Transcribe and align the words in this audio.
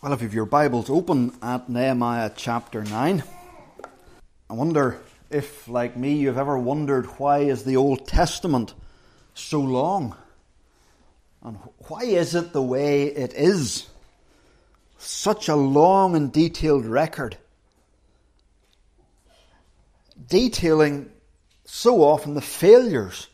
Well, 0.00 0.12
if 0.12 0.20
you 0.20 0.28
have 0.28 0.34
your 0.34 0.46
Bibles 0.46 0.90
open 0.90 1.32
at 1.42 1.68
Nehemiah 1.68 2.30
chapter 2.36 2.84
9, 2.84 3.24
I 4.48 4.52
wonder 4.52 5.00
if, 5.28 5.66
like 5.66 5.96
me, 5.96 6.14
you've 6.14 6.38
ever 6.38 6.56
wondered 6.56 7.06
why 7.18 7.40
is 7.40 7.64
the 7.64 7.76
Old 7.76 8.06
Testament 8.06 8.74
so 9.34 9.58
long? 9.58 10.14
And 11.42 11.56
why 11.88 12.02
is 12.02 12.36
it 12.36 12.52
the 12.52 12.62
way 12.62 13.06
it 13.06 13.34
is? 13.34 13.88
Such 14.98 15.48
a 15.48 15.56
long 15.56 16.14
and 16.14 16.32
detailed 16.32 16.86
record. 16.86 17.36
Detailing 20.28 21.10
so 21.64 22.04
often 22.04 22.34
the 22.34 22.40
failures 22.40 23.26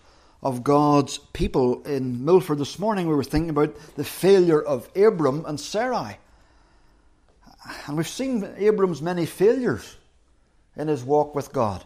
of 0.42 0.64
God's 0.64 1.18
people. 1.18 1.82
In 1.82 2.24
Milford 2.24 2.56
this 2.56 2.78
morning, 2.78 3.06
we 3.06 3.14
were 3.14 3.22
thinking 3.22 3.50
about 3.50 3.76
the 3.96 4.04
failure 4.04 4.62
of 4.62 4.88
Abram 4.96 5.44
and 5.44 5.60
Sarai. 5.60 6.16
And 7.86 7.96
we've 7.96 8.08
seen 8.08 8.54
Abram's 8.56 9.00
many 9.00 9.26
failures 9.26 9.96
in 10.76 10.88
his 10.88 11.04
walk 11.04 11.34
with 11.34 11.52
God. 11.52 11.84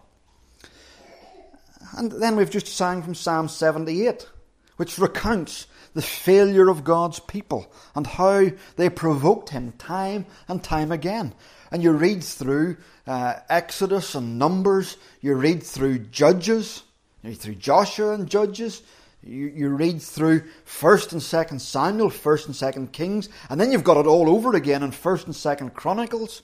And 1.97 2.13
then 2.13 2.37
we've 2.37 2.51
just 2.51 2.67
sang 2.67 3.03
from 3.03 3.15
Psalm 3.15 3.49
78, 3.49 4.29
which 4.77 4.99
recounts 4.99 5.67
the 5.95 6.03
failure 6.03 6.69
of 6.69 6.85
God's 6.85 7.19
people 7.21 7.73
and 7.95 8.07
how 8.07 8.49
they 8.77 8.89
provoked 8.89 9.51
him 9.51 9.73
time 9.73 10.27
and 10.49 10.63
time 10.63 10.93
again. 10.93 11.35
And 11.71 11.83
you 11.83 11.93
read 11.93 12.23
through 12.23 12.77
uh, 13.07 13.35
Exodus 13.49 14.15
and 14.15 14.39
Numbers, 14.39 14.97
you 15.21 15.35
read 15.35 15.63
through 15.63 15.99
Judges, 15.99 16.83
you 17.23 17.31
read 17.31 17.39
through 17.39 17.57
Joshua 17.57 18.15
and 18.15 18.29
Judges, 18.29 18.83
you, 19.29 19.53
you 19.55 19.69
read 19.69 20.01
through 20.01 20.43
1st 20.67 21.13
and 21.13 21.21
2nd 21.21 21.61
Samuel, 21.61 22.11
1st 22.11 22.47
and 22.47 22.55
2nd 22.55 22.93
Kings, 22.93 23.29
and 23.51 23.61
then 23.61 23.71
you've 23.71 23.85
got 23.85 23.99
it 23.99 24.07
all 24.07 24.31
over 24.31 24.55
again 24.57 24.83
in 24.83 24.91
1st 24.91 25.27
and 25.27 25.35
2nd 25.35 25.75
Chronicles. 25.75 26.43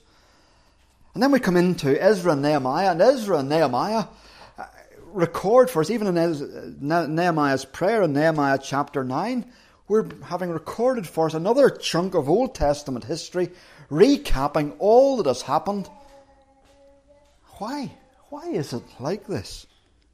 And 1.13 1.23
then 1.23 1.31
we 1.31 1.39
come 1.39 1.57
into 1.57 2.01
Ezra 2.01 2.33
and 2.33 2.41
Nehemiah, 2.41 2.91
and 2.91 3.01
Ezra 3.01 3.39
and 3.39 3.49
Nehemiah 3.49 4.05
uh, 4.57 4.65
record 5.07 5.69
for 5.69 5.81
us, 5.81 5.89
even 5.89 6.15
in 6.15 6.77
Nehemiah's 6.79 7.65
prayer 7.65 8.03
in 8.03 8.13
Nehemiah 8.13 8.59
chapter 8.61 9.03
9, 9.03 9.45
we're 9.87 10.07
having 10.23 10.49
recorded 10.49 11.07
for 11.07 11.27
us 11.27 11.33
another 11.33 11.69
chunk 11.69 12.15
of 12.15 12.29
Old 12.29 12.55
Testament 12.55 13.05
history, 13.05 13.49
recapping 13.89 14.75
all 14.79 15.17
that 15.17 15.27
has 15.27 15.43
happened. 15.43 15.89
Why? 17.57 17.91
Why 18.29 18.47
is 18.49 18.73
it 18.73 18.83
like 18.99 19.27
this? 19.27 19.67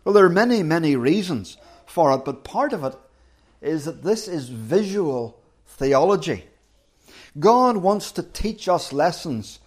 Well, 0.04 0.14
there 0.14 0.26
are 0.26 0.30
many, 0.30 0.64
many 0.64 0.96
reasons 0.96 1.58
for 1.92 2.14
it, 2.14 2.26
but 2.26 2.44
part 2.44 2.74
of 2.74 2.84
it 2.84 2.96
is 3.62 3.86
that 3.86 4.04
this 4.04 4.28
is 4.28 4.50
visual 4.50 5.40
theology. 5.68 6.46
God 7.40 7.78
wants 7.78 8.12
to 8.14 8.24
teach 8.24 8.68
us 8.68 8.94
lessons 8.94 9.60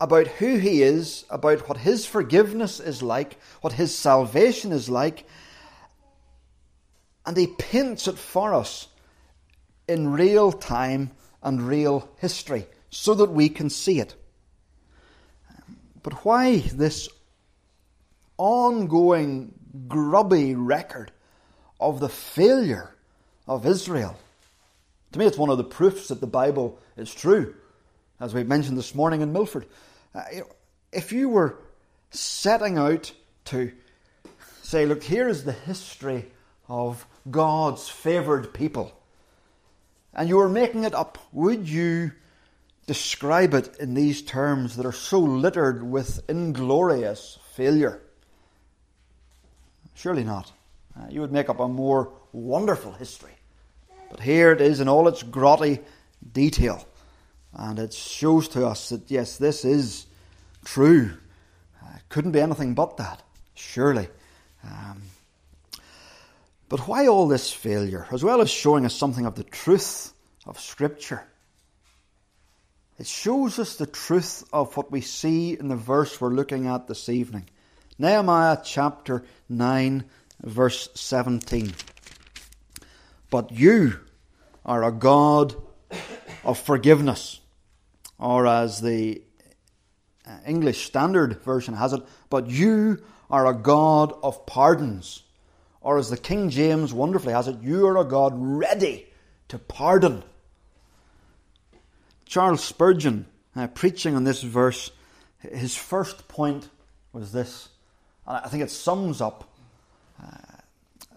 about 0.00 0.26
who 0.26 0.56
He 0.56 0.82
is, 0.82 1.24
about 1.28 1.68
what 1.68 1.78
His 1.78 2.06
forgiveness 2.06 2.80
is 2.80 3.02
like, 3.02 3.38
what 3.60 3.74
His 3.74 3.94
salvation 3.96 4.72
is 4.72 4.88
like, 4.88 5.26
and 7.26 7.36
He 7.36 7.46
paints 7.46 8.06
it 8.06 8.18
for 8.18 8.54
us 8.54 8.88
in 9.88 10.12
real 10.12 10.52
time 10.52 11.10
and 11.42 11.66
real 11.66 12.08
history 12.18 12.66
so 12.90 13.14
that 13.14 13.30
we 13.30 13.48
can 13.48 13.70
see 13.70 13.98
it. 13.98 14.14
But 16.02 16.24
why 16.24 16.58
this 16.58 17.08
ongoing 18.38 19.54
grubby 19.88 20.54
record 20.54 21.12
of 21.78 22.00
the 22.00 22.08
failure 22.08 22.94
of 23.46 23.66
Israel. 23.66 24.16
To 25.12 25.18
me, 25.18 25.26
it's 25.26 25.38
one 25.38 25.50
of 25.50 25.58
the 25.58 25.64
proofs 25.64 26.08
that 26.08 26.20
the 26.20 26.26
Bible 26.26 26.78
is 26.96 27.12
true, 27.12 27.54
as 28.20 28.34
we 28.34 28.44
mentioned 28.44 28.78
this 28.78 28.94
morning 28.94 29.22
in 29.22 29.32
Milford. 29.32 29.66
Uh, 30.14 30.22
if 30.92 31.12
you 31.12 31.28
were 31.28 31.58
setting 32.10 32.78
out 32.78 33.12
to 33.46 33.72
say, 34.62 34.86
look, 34.86 35.02
here 35.02 35.28
is 35.28 35.44
the 35.44 35.52
history 35.52 36.26
of 36.68 37.06
God's 37.28 37.88
favoured 37.88 38.54
people, 38.54 38.92
and 40.14 40.28
you 40.28 40.36
were 40.36 40.48
making 40.48 40.84
it 40.84 40.94
up, 40.94 41.18
would 41.32 41.68
you 41.68 42.12
describe 42.86 43.54
it 43.54 43.76
in 43.78 43.94
these 43.94 44.22
terms 44.22 44.76
that 44.76 44.86
are 44.86 44.92
so 44.92 45.18
littered 45.20 45.82
with 45.82 46.28
inglorious 46.28 47.38
failure? 47.54 48.00
Surely 50.00 50.24
not. 50.24 50.50
Uh, 50.98 51.08
you 51.10 51.20
would 51.20 51.30
make 51.30 51.50
up 51.50 51.60
a 51.60 51.68
more 51.68 52.10
wonderful 52.32 52.92
history. 52.92 53.34
But 54.10 54.20
here 54.20 54.50
it 54.50 54.62
is 54.62 54.80
in 54.80 54.88
all 54.88 55.06
its 55.08 55.22
grotty 55.22 55.82
detail. 56.32 56.82
And 57.52 57.78
it 57.78 57.92
shows 57.92 58.48
to 58.48 58.66
us 58.66 58.88
that, 58.88 59.10
yes, 59.10 59.36
this 59.36 59.62
is 59.62 60.06
true. 60.64 61.10
Uh, 61.82 61.98
couldn't 62.08 62.32
be 62.32 62.40
anything 62.40 62.72
but 62.72 62.96
that, 62.96 63.22
surely. 63.52 64.08
Um, 64.64 65.02
but 66.70 66.80
why 66.88 67.06
all 67.06 67.28
this 67.28 67.52
failure, 67.52 68.06
as 68.10 68.24
well 68.24 68.40
as 68.40 68.48
showing 68.48 68.86
us 68.86 68.94
something 68.94 69.26
of 69.26 69.34
the 69.34 69.44
truth 69.44 70.14
of 70.46 70.58
Scripture? 70.58 71.22
It 72.98 73.06
shows 73.06 73.58
us 73.58 73.76
the 73.76 73.86
truth 73.86 74.44
of 74.50 74.74
what 74.78 74.90
we 74.90 75.02
see 75.02 75.58
in 75.58 75.68
the 75.68 75.76
verse 75.76 76.18
we're 76.18 76.30
looking 76.30 76.68
at 76.68 76.88
this 76.88 77.10
evening. 77.10 77.44
Nehemiah 78.00 78.56
chapter 78.64 79.24
9, 79.50 80.04
verse 80.42 80.88
17. 80.94 81.74
But 83.28 83.52
you 83.52 84.00
are 84.64 84.82
a 84.82 84.90
God 84.90 85.54
of 86.42 86.58
forgiveness. 86.58 87.40
Or 88.18 88.46
as 88.46 88.80
the 88.80 89.20
English 90.46 90.86
Standard 90.86 91.42
Version 91.42 91.74
has 91.74 91.92
it, 91.92 92.02
but 92.30 92.48
you 92.48 93.02
are 93.30 93.46
a 93.46 93.52
God 93.52 94.14
of 94.22 94.46
pardons. 94.46 95.22
Or 95.82 95.98
as 95.98 96.08
the 96.08 96.16
King 96.16 96.48
James 96.48 96.94
wonderfully 96.94 97.34
has 97.34 97.48
it, 97.48 97.60
you 97.60 97.86
are 97.86 97.98
a 97.98 98.04
God 98.04 98.32
ready 98.34 99.08
to 99.48 99.58
pardon. 99.58 100.22
Charles 102.24 102.64
Spurgeon, 102.64 103.26
uh, 103.54 103.66
preaching 103.66 104.16
on 104.16 104.24
this 104.24 104.40
verse, 104.40 104.90
his 105.40 105.76
first 105.76 106.28
point 106.28 106.70
was 107.12 107.32
this 107.32 107.69
I 108.36 108.48
think 108.48 108.62
it 108.62 108.70
sums 108.70 109.20
up 109.20 109.44
uh, 110.22 110.26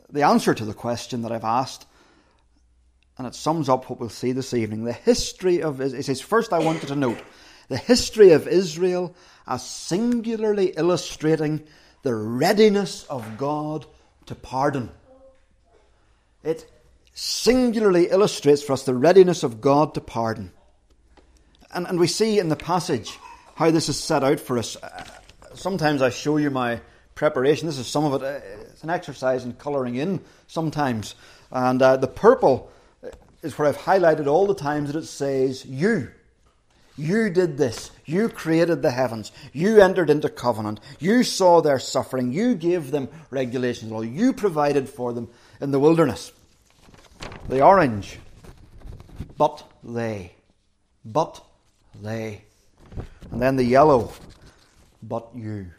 the 0.09 0.23
answer 0.23 0.53
to 0.53 0.65
the 0.65 0.73
question 0.73 1.21
that 1.23 1.31
I've 1.31 1.43
asked, 1.43 1.85
and 3.17 3.27
it 3.27 3.35
sums 3.35 3.69
up 3.69 3.89
what 3.89 3.99
we'll 3.99 4.09
see 4.09 4.31
this 4.31 4.53
evening. 4.53 4.83
The 4.83 4.93
history 4.93 5.61
of 5.61 5.81
it 5.81 6.03
says, 6.03 6.21
first 6.21 6.53
I 6.53 6.59
wanted 6.59 6.87
to 6.87 6.95
note 6.95 7.19
the 7.67 7.77
history 7.77 8.31
of 8.31 8.47
Israel 8.47 9.15
as 9.47 9.65
singularly 9.67 10.73
illustrating 10.75 11.63
the 12.01 12.15
readiness 12.15 13.03
of 13.05 13.37
God 13.37 13.85
to 14.25 14.35
pardon. 14.35 14.91
It 16.43 16.69
singularly 17.13 18.09
illustrates 18.09 18.63
for 18.63 18.73
us 18.73 18.83
the 18.83 18.95
readiness 18.95 19.43
of 19.43 19.61
God 19.61 19.93
to 19.93 20.01
pardon. 20.01 20.51
And, 21.73 21.87
and 21.87 21.99
we 21.99 22.07
see 22.07 22.39
in 22.39 22.49
the 22.49 22.55
passage 22.55 23.17
how 23.55 23.71
this 23.71 23.89
is 23.89 24.01
set 24.01 24.23
out 24.23 24.39
for 24.39 24.57
us. 24.57 24.75
Uh, 24.75 25.05
sometimes 25.53 26.01
I 26.01 26.09
show 26.09 26.37
you 26.37 26.49
my 26.49 26.81
preparation. 27.15 27.67
This 27.67 27.77
is 27.77 27.87
some 27.87 28.05
of 28.05 28.21
it. 28.21 28.43
It's 28.71 28.83
an 28.83 28.89
exercise 28.89 29.45
in 29.45 29.53
colouring 29.53 29.95
in 29.95 30.21
sometimes. 30.47 31.15
And 31.51 31.81
uh, 31.81 31.97
the 31.97 32.07
purple 32.07 32.71
is 33.41 33.57
where 33.57 33.67
I've 33.67 33.77
highlighted 33.77 34.27
all 34.27 34.47
the 34.47 34.55
times 34.55 34.91
that 34.91 34.99
it 34.99 35.05
says, 35.05 35.65
You. 35.65 36.11
You 36.95 37.31
did 37.31 37.57
this. 37.57 37.89
You 38.05 38.29
created 38.29 38.83
the 38.83 38.91
heavens. 38.91 39.31
You 39.51 39.81
entered 39.81 40.11
into 40.11 40.29
covenant. 40.29 40.79
You 40.99 41.23
saw 41.23 41.61
their 41.61 41.79
suffering. 41.79 42.31
You 42.31 42.53
gave 42.53 42.91
them 42.91 43.09
regulations. 43.31 43.91
Well, 43.91 44.03
you 44.03 44.31
provided 44.31 44.87
for 44.87 45.11
them 45.11 45.29
in 45.59 45.71
the 45.71 45.79
wilderness. 45.79 46.31
The 47.49 47.63
orange. 47.63 48.19
But 49.37 49.63
they. 49.83 50.33
But 51.03 51.43
they. 51.99 52.43
And 53.31 53.41
then 53.41 53.55
the 53.55 53.63
yellow. 53.63 54.13
But 55.01 55.29
you 55.33 55.71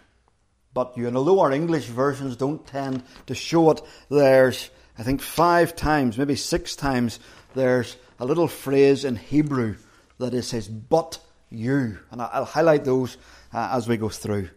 but 0.75 0.97
you. 0.97 1.09
Although 1.09 1.41
our 1.41 1.53
English 1.53 1.87
versions 1.87 2.37
don't 2.37 2.67
tend 2.67 3.03
to 3.27 3.35
show 3.35 3.71
it, 3.71 3.81
there's, 4.11 4.71
I 4.99 5.05
think, 5.05 5.23
five 5.23 5.75
times, 5.77 6.19
maybe 6.19 6.37
six 6.37 6.77
times, 6.77 7.21
there's 7.55 7.97
a 8.19 8.27
little 8.27 8.49
phrase 8.49 9.05
in 9.05 9.17
Hebrew 9.17 9.77
that 10.19 10.35
it 10.35 10.43
says, 10.43 10.69
but 10.69 11.19
you. 11.51 11.99
And 12.11 12.21
I'll 12.21 12.45
highlight 12.45 12.85
those 12.85 13.17
uh, 13.53 13.71
as 13.73 13.89
we 13.89 13.97
go 13.97 14.09
through. 14.09 14.51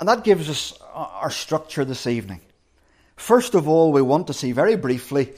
And 0.00 0.08
that 0.08 0.24
gives 0.24 0.50
us 0.50 0.78
our 0.92 1.30
structure 1.30 1.84
this 1.84 2.06
evening. 2.06 2.40
First 3.16 3.54
of 3.54 3.66
all, 3.66 3.92
we 3.92 4.02
want 4.02 4.26
to 4.26 4.34
see 4.34 4.52
very 4.52 4.76
briefly 4.76 5.32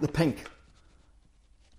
the 0.00 0.08
pink. 0.08 0.44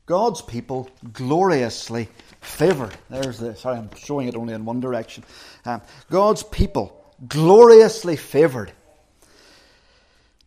God's 0.05 0.41
people 0.41 0.89
gloriously 1.13 2.09
favoured. 2.41 2.95
There's 3.09 3.39
the, 3.39 3.55
sorry, 3.55 3.77
I'm 3.77 3.89
showing 3.95 4.27
it 4.27 4.35
only 4.35 4.53
in 4.53 4.65
one 4.65 4.79
direction. 4.79 5.23
Um, 5.65 5.81
God's 6.11 6.43
people 6.43 7.03
gloriously 7.27 8.15
favoured. 8.15 8.71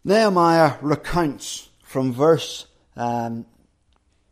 Nehemiah 0.05 0.75
recounts 0.81 1.69
from 1.83 2.13
verse 2.13 2.67
um, 2.97 3.47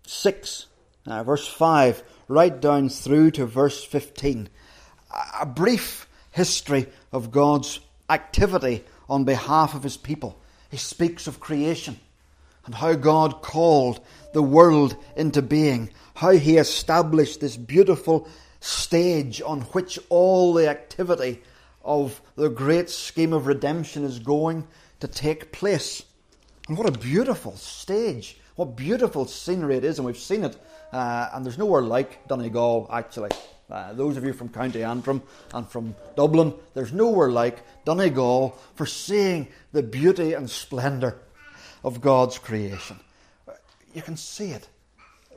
6, 0.06 0.66
uh, 1.06 1.24
verse 1.24 1.46
5, 1.46 2.02
right 2.28 2.60
down 2.60 2.88
through 2.88 3.32
to 3.32 3.46
verse 3.46 3.82
15. 3.82 4.48
A 5.40 5.46
brief 5.46 6.08
history 6.30 6.86
of 7.12 7.32
God's 7.32 7.80
activity 8.08 8.84
on 9.08 9.24
behalf 9.24 9.74
of 9.74 9.82
his 9.82 9.96
people. 9.96 10.38
He 10.70 10.76
speaks 10.76 11.26
of 11.26 11.40
creation 11.40 11.98
and 12.66 12.74
how 12.74 12.94
God 12.94 13.42
called 13.42 14.00
the 14.36 14.42
world 14.42 14.94
into 15.16 15.40
being, 15.40 15.88
how 16.12 16.28
he 16.32 16.58
established 16.58 17.40
this 17.40 17.56
beautiful 17.56 18.28
stage 18.60 19.40
on 19.40 19.62
which 19.72 19.98
all 20.10 20.52
the 20.52 20.68
activity 20.68 21.40
of 21.82 22.20
the 22.34 22.50
great 22.50 22.90
scheme 22.90 23.32
of 23.32 23.46
redemption 23.46 24.04
is 24.04 24.18
going 24.18 24.68
to 25.00 25.08
take 25.08 25.52
place. 25.52 26.04
And 26.68 26.76
what 26.76 26.86
a 26.86 26.98
beautiful 26.98 27.56
stage, 27.56 28.36
what 28.56 28.76
beautiful 28.76 29.24
scenery 29.24 29.78
it 29.78 29.84
is, 29.84 29.98
and 29.98 30.04
we've 30.04 30.18
seen 30.18 30.44
it, 30.44 30.54
uh, 30.92 31.30
and 31.32 31.42
there's 31.42 31.56
nowhere 31.56 31.80
like 31.80 32.28
Donegal 32.28 32.90
actually. 32.92 33.30
Uh, 33.70 33.94
those 33.94 34.18
of 34.18 34.24
you 34.24 34.34
from 34.34 34.50
County 34.50 34.84
Antrim 34.84 35.22
and 35.54 35.66
from 35.66 35.94
Dublin, 36.14 36.52
there's 36.74 36.92
nowhere 36.92 37.30
like 37.30 37.62
Donegal 37.86 38.50
for 38.74 38.84
seeing 38.84 39.48
the 39.72 39.82
beauty 39.82 40.34
and 40.34 40.50
splendour 40.50 41.16
of 41.82 42.02
God's 42.02 42.36
creation. 42.36 43.00
You 43.96 44.02
can 44.02 44.18
see 44.18 44.50
it 44.50 44.68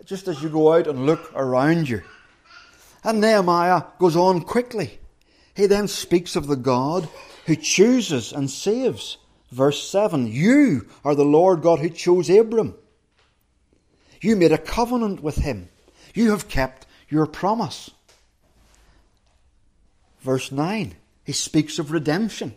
just 0.03 0.27
as 0.27 0.43
you 0.43 0.49
go 0.49 0.73
out 0.73 0.85
and 0.85 1.05
look 1.05 1.31
around 1.33 1.87
you. 1.87 2.01
And 3.05 3.21
Nehemiah 3.21 3.83
goes 3.99 4.17
on 4.17 4.41
quickly. 4.41 4.99
He 5.55 5.65
then 5.65 5.87
speaks 5.87 6.35
of 6.35 6.47
the 6.47 6.57
God 6.57 7.07
who 7.45 7.55
chooses 7.55 8.33
and 8.33 8.51
saves. 8.51 9.15
Verse 9.49 9.81
7 9.87 10.27
You 10.27 10.89
are 11.05 11.15
the 11.15 11.23
Lord 11.23 11.61
God 11.61 11.79
who 11.79 11.89
chose 11.89 12.29
Abram. 12.29 12.75
You 14.19 14.35
made 14.35 14.51
a 14.51 14.57
covenant 14.57 15.23
with 15.23 15.37
him. 15.37 15.69
You 16.13 16.31
have 16.31 16.49
kept 16.49 16.85
your 17.07 17.27
promise. 17.27 17.89
Verse 20.19 20.51
9, 20.51 20.95
he 21.23 21.31
speaks 21.31 21.79
of 21.79 21.91
redemption. 21.91 22.53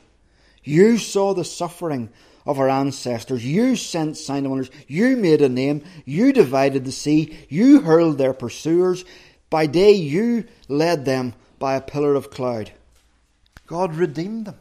You 0.64 0.98
saw 0.98 1.32
the 1.32 1.44
suffering 1.44 2.10
of 2.46 2.58
our 2.58 2.68
ancestors. 2.68 3.44
You 3.44 3.76
sent 3.76 4.16
sign 4.16 4.48
wonders. 4.48 4.70
You 4.88 5.16
made 5.16 5.42
a 5.42 5.48
name. 5.48 5.84
You 6.04 6.32
divided 6.32 6.84
the 6.84 6.92
sea. 6.92 7.36
You 7.48 7.80
hurled 7.80 8.18
their 8.18 8.34
pursuers. 8.34 9.04
By 9.50 9.66
day 9.66 9.92
you 9.92 10.44
led 10.68 11.04
them 11.04 11.34
by 11.58 11.76
a 11.76 11.80
pillar 11.80 12.14
of 12.14 12.30
cloud. 12.30 12.72
God 13.66 13.94
redeemed 13.94 14.46
them. 14.46 14.58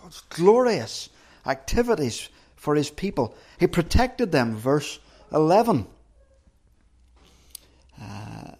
God's 0.00 0.20
glorious 0.28 1.08
activities 1.46 2.28
for 2.56 2.74
his 2.74 2.90
people. 2.90 3.34
He 3.58 3.66
protected 3.66 4.32
them. 4.32 4.56
Verse 4.56 4.98
11. 5.32 5.86
Uh, 8.00 8.50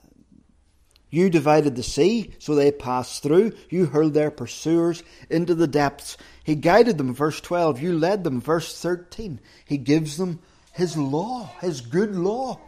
you 1.11 1.31
divided 1.31 1.77
the 1.77 1.82
sea, 1.82 2.35
so 2.38 2.55
they 2.55 2.73
passed 2.73 3.23
through. 3.23 3.53
You 3.70 3.87
hurled 3.87 4.15
their 4.15 4.31
pursuers 4.31 5.03
into 5.31 5.55
the 5.55 5.69
depths. 5.69 6.17
He 6.44 6.55
guided 6.55 6.99
them, 6.99 7.14
verse 7.14 7.41
12. 7.41 7.81
You 7.81 7.99
led 7.99 8.23
them, 8.23 8.41
verse 8.41 8.79
13. 8.81 9.41
He 9.64 9.79
gives 9.79 10.17
them 10.17 10.41
His 10.73 10.96
law, 10.96 11.50
His 11.61 11.81
good 11.81 12.14
law. 12.14 12.61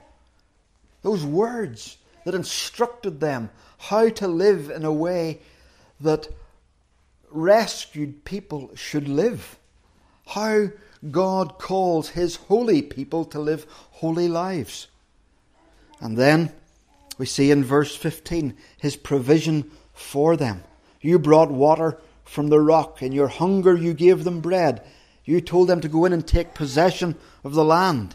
Those 1.03 1.25
words 1.25 1.99
that 2.25 2.35
instructed 2.35 3.21
them 3.21 3.51
how 3.79 4.09
to 4.09 4.27
live 4.27 4.71
in 4.71 4.85
a 4.85 4.93
way 4.93 5.41
that 6.01 6.29
rescued 7.31 8.25
people 8.25 8.71
should 8.75 9.09
live. 9.09 9.59
How 10.27 10.69
God 11.11 11.59
calls 11.59 12.09
His 12.09 12.37
holy 12.37 12.83
people 12.83 13.27
to 13.27 13.39
live 13.39 13.67
holy 13.93 14.27
lives. 14.27 14.89
And 16.01 16.17
then 16.17 16.53
we 17.19 17.27
see 17.27 17.51
in 17.51 17.65
verse 17.65 17.95
15 17.97 18.57
his 18.79 18.97
provision 18.97 19.71
for 19.93 20.37
them. 20.37 20.63
You 21.01 21.19
brought 21.19 21.51
water 21.51 21.99
from 22.27 22.49
the 22.49 22.61
rock. 22.61 23.03
In 23.03 23.13
your 23.13 23.29
hunger, 23.29 23.75
you 23.75 23.95
gave 23.95 24.25
them 24.25 24.41
bread. 24.41 24.85
You 25.25 25.41
told 25.41 25.69
them 25.69 25.81
to 25.81 25.89
go 25.89 26.05
in 26.05 26.13
and 26.13 26.27
take 26.27 26.55
possession 26.55 27.17
of 27.43 27.55
the 27.55 27.65
land. 27.65 28.15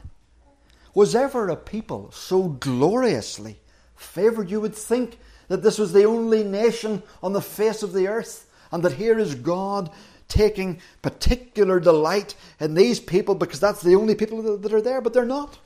Was 0.94 1.16
ever 1.16 1.50
a 1.50 1.56
people 1.56 2.12
so 2.12 2.44
gloriously 2.44 3.60
favoured? 3.96 4.52
You 4.52 4.62
would 4.62 4.76
think 4.76 5.18
that 5.48 5.64
this 5.64 5.78
was 5.78 5.94
the 5.94 6.04
only 6.04 6.44
nation 6.44 7.02
on 7.24 7.34
the 7.34 7.42
face 7.42 7.82
of 7.82 7.94
the 7.94 8.08
earth, 8.08 8.50
and 8.72 8.84
that 8.84 8.94
here 8.94 9.18
is 9.18 9.36
God 9.36 9.90
taking 10.28 10.80
particular 11.02 11.80
delight 11.80 12.36
in 12.60 12.74
these 12.74 13.00
people 13.00 13.36
because 13.36 13.60
that's 13.60 13.82
the 13.82 13.96
only 13.96 14.16
people 14.16 14.58
that 14.58 14.74
are 14.74 14.82
there, 14.82 15.02
but 15.02 15.14
they're 15.14 15.26
not. 15.26 15.58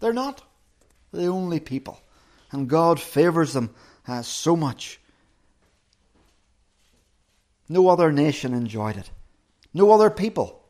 They're 0.00 0.12
not 0.12 0.42
the 1.12 1.26
only 1.26 1.60
people 1.60 2.00
and 2.54 2.68
God 2.68 3.00
favours 3.00 3.52
them 3.52 3.74
uh, 4.06 4.22
so 4.22 4.54
much. 4.56 5.00
No 7.68 7.88
other 7.88 8.12
nation 8.12 8.52
enjoyed 8.54 8.96
it. 8.96 9.10
No 9.72 9.90
other 9.90 10.10
people 10.10 10.62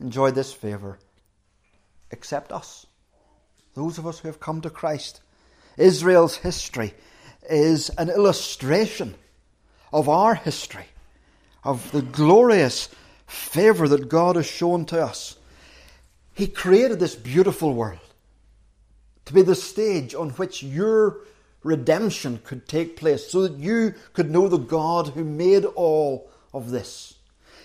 enjoyed 0.00 0.34
this 0.34 0.52
favour 0.52 0.98
except 2.10 2.52
us, 2.52 2.86
those 3.74 3.98
of 3.98 4.06
us 4.06 4.18
who 4.18 4.28
have 4.28 4.40
come 4.40 4.60
to 4.60 4.70
Christ. 4.70 5.20
Israel's 5.76 6.36
history 6.36 6.94
is 7.48 7.90
an 7.90 8.08
illustration 8.08 9.14
of 9.92 10.08
our 10.08 10.34
history, 10.34 10.86
of 11.62 11.90
the 11.92 12.02
glorious 12.02 12.88
favour 13.26 13.88
that 13.88 14.08
God 14.08 14.36
has 14.36 14.46
shown 14.46 14.84
to 14.86 15.02
us. 15.02 15.36
He 16.34 16.46
created 16.46 16.98
this 16.98 17.14
beautiful 17.14 17.74
world 17.74 17.98
to 19.26 19.32
be 19.32 19.42
the 19.42 19.54
stage 19.54 20.14
on 20.14 20.30
which 20.30 20.62
your 20.62 21.20
redemption 21.66 22.40
could 22.44 22.66
take 22.66 22.96
place, 22.96 23.26
so 23.26 23.42
that 23.42 23.58
you 23.58 23.94
could 24.12 24.30
know 24.30 24.48
the 24.48 24.56
God 24.56 25.08
who 25.08 25.24
made 25.24 25.64
all 25.64 26.30
of 26.54 26.70
this. 26.70 27.14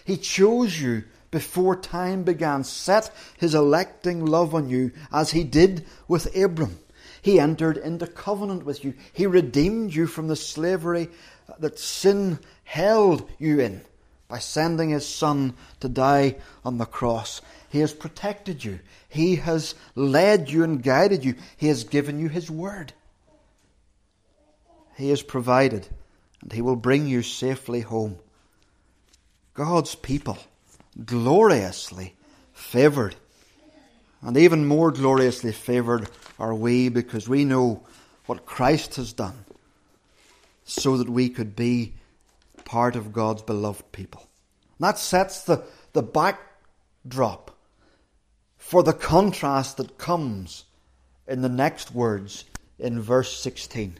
He 0.04 0.18
chose 0.18 0.82
you 0.82 1.04
before 1.30 1.76
time 1.76 2.24
began, 2.24 2.64
set 2.64 3.12
his 3.38 3.56
electing 3.56 4.26
love 4.26 4.54
on 4.54 4.70
you 4.70 4.92
as 5.14 5.32
he 5.32 5.44
did 5.44 5.86
with 6.08 6.36
Abram. 6.36 6.80
He 7.22 7.40
entered 7.40 7.78
into 7.78 8.08
covenant 8.08 8.66
with 8.66 8.84
you. 8.84 8.96
He 9.14 9.28
redeemed 9.28 9.94
you 9.94 10.08
from 10.08 10.28
the 10.28 10.36
slavery 10.36 11.10
that 11.60 11.80
sin 11.80 12.40
held 12.64 13.30
you 13.38 13.60
in 13.60 13.82
by 14.28 14.40
sending 14.40 14.90
his 14.90 15.08
son 15.08 15.54
to 15.80 15.88
die 15.88 16.36
on 16.66 16.80
the 16.80 16.86
cross. 16.86 17.42
He 17.72 17.80
has 17.80 17.94
protected 17.94 18.66
you. 18.66 18.80
He 19.08 19.38
has 19.38 19.76
led 19.96 20.50
you 20.50 20.64
and 20.64 20.84
guided 20.84 21.24
you. 21.24 21.36
He 21.56 21.68
has 21.68 21.86
given 21.86 22.20
you 22.20 22.28
His 22.28 22.52
word. 22.52 22.94
He 25.02 25.10
has 25.10 25.24
provided, 25.24 25.88
and 26.44 26.54
He 26.54 26.62
will 26.62 26.76
bring 26.76 27.08
you 27.08 27.24
safely 27.24 27.82
home. 27.82 28.20
God's 29.56 29.96
people, 29.96 30.38
gloriously 31.04 32.14
favoured. 32.54 33.16
And 34.22 34.38
even 34.38 34.68
more 34.68 34.92
gloriously 34.92 35.54
favoured 35.54 36.08
are 36.38 36.54
we 36.54 36.90
because 36.90 37.28
we 37.28 37.46
know 37.46 37.82
what 38.28 38.46
Christ 38.46 38.98
has 38.98 39.12
done 39.12 39.44
so 40.66 40.98
that 40.98 41.10
we 41.10 41.30
could 41.30 41.56
be 41.56 41.94
part 42.64 42.96
of 42.96 43.12
God's 43.12 43.42
beloved 43.42 43.92
people. 43.92 44.28
And 44.78 44.88
that 44.88 45.00
sets 45.00 45.44
the, 45.46 45.64
the 45.94 46.04
backdrop 46.04 47.58
for 48.60 48.84
the 48.84 48.94
contrast 48.94 49.78
that 49.78 49.98
comes 49.98 50.66
in 51.28 51.42
the 51.42 51.50
next 51.50 51.92
words 51.92 52.46
in 52.78 53.02
verse 53.02 53.36
16. 53.36 53.98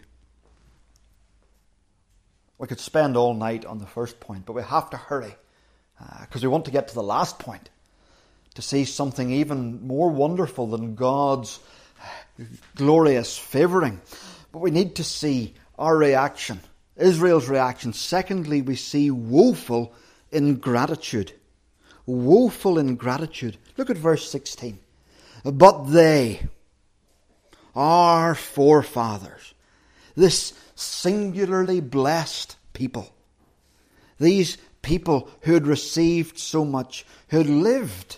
We 2.62 2.68
could 2.68 2.80
spend 2.80 3.18
all 3.18 3.34
night 3.34 3.66
on 3.66 3.80
the 3.80 3.88
first 3.88 4.20
point, 4.20 4.46
but 4.46 4.54
we 4.54 4.62
have 4.62 4.90
to 4.92 4.98
hurry 4.98 5.36
because 6.22 6.44
uh, 6.44 6.48
we 6.48 6.52
want 6.52 6.66
to 6.66 6.72
get 6.72 6.88
to 6.90 6.94
the 6.94 7.04
last 7.04 7.40
point 7.40 7.70
to 8.54 8.62
see 8.62 8.86
something 8.86 9.32
even 9.32 9.86
more 9.86 10.10
wonderful 10.10 10.68
than 10.68 10.96
God's 10.96 11.60
glorious 12.76 13.38
favouring. 13.38 14.00
But 14.52 14.60
we 14.60 14.72
need 14.72 14.96
to 14.96 15.04
see 15.04 15.56
our 15.78 15.98
reaction, 15.98 16.62
Israel's 16.96 17.50
reaction. 17.50 17.94
Secondly, 17.94 18.62
we 18.62 18.76
see 18.76 19.12
woeful 19.12 19.94
ingratitude 20.32 21.34
woeful 22.06 22.78
ingratitude. 22.78 23.58
Look 23.78 23.90
at 23.90 23.98
verse 23.98 24.30
16. 24.30 24.80
But 25.44 25.86
they, 25.86 26.48
our 27.76 28.36
forefathers, 28.36 29.54
this 30.16 30.54
singularly 30.76 31.80
blessed 31.80 32.56
people, 32.74 33.12
these 34.20 34.58
people 34.82 35.30
who 35.42 35.54
had 35.54 35.68
received 35.68 36.38
so 36.38 36.66
much, 36.66 37.06
who 37.30 37.38
had 37.38 37.50
lived, 37.50 38.18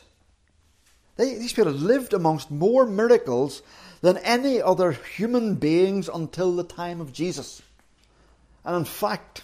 they, 1.18 1.36
these 1.36 1.54
people 1.54 1.72
had 1.72 1.82
lived 1.82 2.14
amongst 2.14 2.50
more 2.50 2.86
miracles 2.86 3.62
than 4.02 4.18
any 4.18 4.62
other 4.62 4.92
human 4.92 5.56
beings 5.56 6.10
until 6.14 6.56
the 6.56 6.64
time 6.64 7.00
of 7.02 7.14
Jesus. 7.14 7.62
And 8.66 8.76
in 8.76 8.86
fact, 8.86 9.44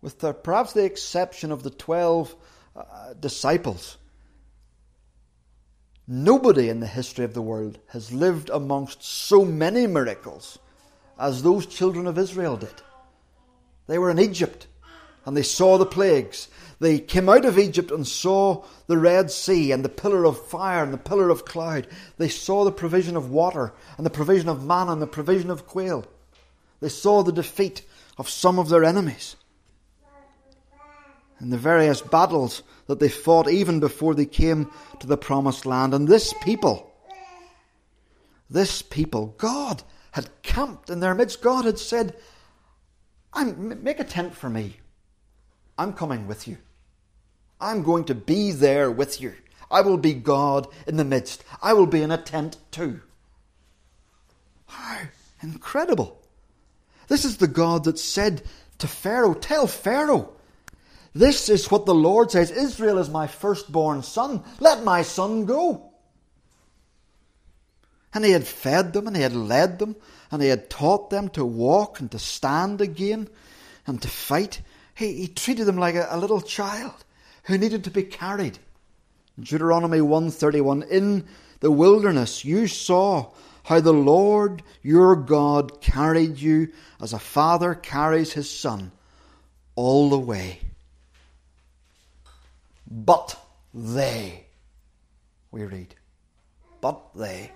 with 0.00 0.18
the, 0.18 0.32
perhaps 0.32 0.72
the 0.72 0.84
exception 0.84 1.52
of 1.52 1.62
the 1.62 1.70
twelve 1.70 2.34
uh, 2.74 3.12
disciples. 3.18 3.96
Nobody 6.08 6.68
in 6.68 6.80
the 6.80 6.86
history 6.86 7.24
of 7.24 7.34
the 7.34 7.42
world 7.42 7.78
has 7.88 8.12
lived 8.12 8.50
amongst 8.50 9.04
so 9.04 9.44
many 9.44 9.86
miracles 9.86 10.58
as 11.22 11.42
those 11.42 11.66
children 11.66 12.08
of 12.08 12.18
Israel 12.18 12.56
did. 12.56 12.82
They 13.86 13.96
were 13.96 14.10
in 14.10 14.18
Egypt 14.18 14.66
and 15.24 15.36
they 15.36 15.44
saw 15.44 15.78
the 15.78 15.86
plagues. 15.86 16.48
They 16.80 16.98
came 16.98 17.28
out 17.28 17.44
of 17.44 17.60
Egypt 17.60 17.92
and 17.92 18.04
saw 18.04 18.64
the 18.88 18.98
Red 18.98 19.30
Sea 19.30 19.70
and 19.70 19.84
the 19.84 19.88
pillar 19.88 20.24
of 20.24 20.44
fire 20.46 20.82
and 20.82 20.92
the 20.92 20.98
pillar 20.98 21.30
of 21.30 21.44
cloud. 21.44 21.86
They 22.18 22.28
saw 22.28 22.64
the 22.64 22.72
provision 22.72 23.16
of 23.16 23.30
water 23.30 23.72
and 23.96 24.04
the 24.04 24.10
provision 24.10 24.48
of 24.48 24.66
manna 24.66 24.90
and 24.90 25.00
the 25.00 25.06
provision 25.06 25.48
of 25.48 25.64
quail. 25.68 26.04
They 26.80 26.88
saw 26.88 27.22
the 27.22 27.32
defeat 27.32 27.82
of 28.18 28.28
some 28.28 28.58
of 28.58 28.68
their 28.68 28.82
enemies. 28.82 29.36
And 31.38 31.52
the 31.52 31.58
various 31.58 32.00
battles 32.00 32.64
that 32.88 32.98
they 32.98 33.08
fought 33.08 33.48
even 33.48 33.78
before 33.78 34.16
they 34.16 34.26
came 34.26 34.72
to 34.98 35.06
the 35.06 35.16
promised 35.16 35.66
land. 35.66 35.94
And 35.94 36.08
this 36.08 36.34
people, 36.42 36.92
this 38.50 38.82
people, 38.82 39.36
God 39.38 39.84
had 40.12 40.30
camped 40.42 40.88
in 40.88 41.00
their 41.00 41.14
midst. 41.14 41.42
God 41.42 41.64
had 41.64 41.78
said, 41.78 42.16
i 43.32 43.44
Make 43.44 44.00
a 44.00 44.04
tent 44.04 44.34
for 44.34 44.48
me. 44.48 44.76
I'm 45.76 45.92
coming 45.92 46.26
with 46.26 46.46
you. 46.46 46.58
I'm 47.60 47.82
going 47.82 48.04
to 48.04 48.14
be 48.14 48.50
there 48.50 48.90
with 48.90 49.20
you. 49.20 49.34
I 49.70 49.80
will 49.80 49.96
be 49.96 50.14
God 50.14 50.68
in 50.86 50.96
the 50.96 51.04
midst. 51.04 51.44
I 51.62 51.72
will 51.72 51.86
be 51.86 52.02
in 52.02 52.10
a 52.10 52.18
tent 52.18 52.58
too. 52.70 53.00
How 54.66 55.00
incredible. 55.42 56.20
This 57.08 57.24
is 57.24 57.38
the 57.38 57.48
God 57.48 57.84
that 57.84 57.98
said 57.98 58.42
to 58.78 58.86
Pharaoh, 58.86 59.34
Tell 59.34 59.66
Pharaoh, 59.66 60.32
this 61.14 61.48
is 61.48 61.70
what 61.70 61.86
the 61.86 61.94
Lord 61.94 62.30
says 62.30 62.50
Israel 62.50 62.98
is 62.98 63.10
my 63.10 63.26
firstborn 63.26 64.02
son. 64.02 64.42
Let 64.60 64.84
my 64.84 65.02
son 65.02 65.44
go. 65.44 65.91
And 68.14 68.24
he 68.24 68.30
er 68.30 68.34
had 68.34 68.46
fed 68.46 68.92
them 68.92 69.06
and 69.06 69.16
he 69.16 69.22
er 69.22 69.30
had 69.30 69.36
led 69.36 69.78
them 69.78 69.96
and 70.30 70.42
he 70.42 70.48
er 70.48 70.56
had 70.56 70.70
taught 70.70 71.10
them 71.10 71.28
to 71.30 71.44
walk 71.44 72.00
and 72.00 72.10
to 72.10 72.18
stand 72.18 72.80
again 72.80 73.28
and 73.86 74.00
to 74.02 74.08
fight. 74.08 74.60
He, 74.94 75.14
he 75.14 75.28
treated 75.28 75.66
them 75.66 75.78
like 75.78 75.94
a, 75.94 76.06
a 76.10 76.18
little 76.18 76.40
child 76.40 77.04
who 77.44 77.58
needed 77.58 77.84
to 77.84 77.90
be 77.90 78.02
carried. 78.02 78.58
Deuteronomy 79.38 80.00
131 80.00 80.82
In 80.84 81.26
the 81.60 81.70
wilderness 81.70 82.44
you 82.44 82.66
saw 82.66 83.30
how 83.64 83.80
the 83.80 83.92
Lord 83.92 84.62
your 84.82 85.16
God 85.16 85.80
carried 85.80 86.38
you 86.38 86.72
as 87.00 87.12
a 87.12 87.18
father 87.18 87.74
carries 87.74 88.32
his 88.32 88.50
son 88.50 88.92
all 89.74 90.10
the 90.10 90.18
way. 90.18 90.60
But 92.90 93.38
they, 93.72 94.46
we 95.50 95.64
read, 95.64 95.94
but 96.80 97.00
they, 97.14 97.52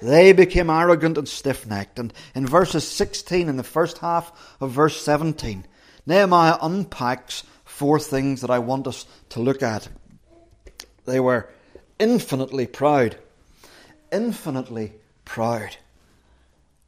they 0.00 0.32
became 0.32 0.70
arrogant 0.70 1.18
and 1.18 1.28
stiff 1.28 1.66
necked. 1.66 1.98
And 1.98 2.12
in 2.34 2.46
verses 2.46 2.86
16, 2.86 3.48
in 3.48 3.56
the 3.56 3.62
first 3.62 3.98
half 3.98 4.32
of 4.60 4.70
verse 4.70 5.00
17, 5.02 5.66
Nehemiah 6.06 6.58
unpacks 6.62 7.44
four 7.64 7.98
things 7.98 8.40
that 8.40 8.50
I 8.50 8.58
want 8.58 8.86
us 8.86 9.06
to 9.30 9.40
look 9.40 9.62
at. 9.62 9.88
They 11.04 11.20
were 11.20 11.48
infinitely 11.98 12.66
proud. 12.66 13.16
Infinitely 14.12 14.92
proud. 15.24 15.76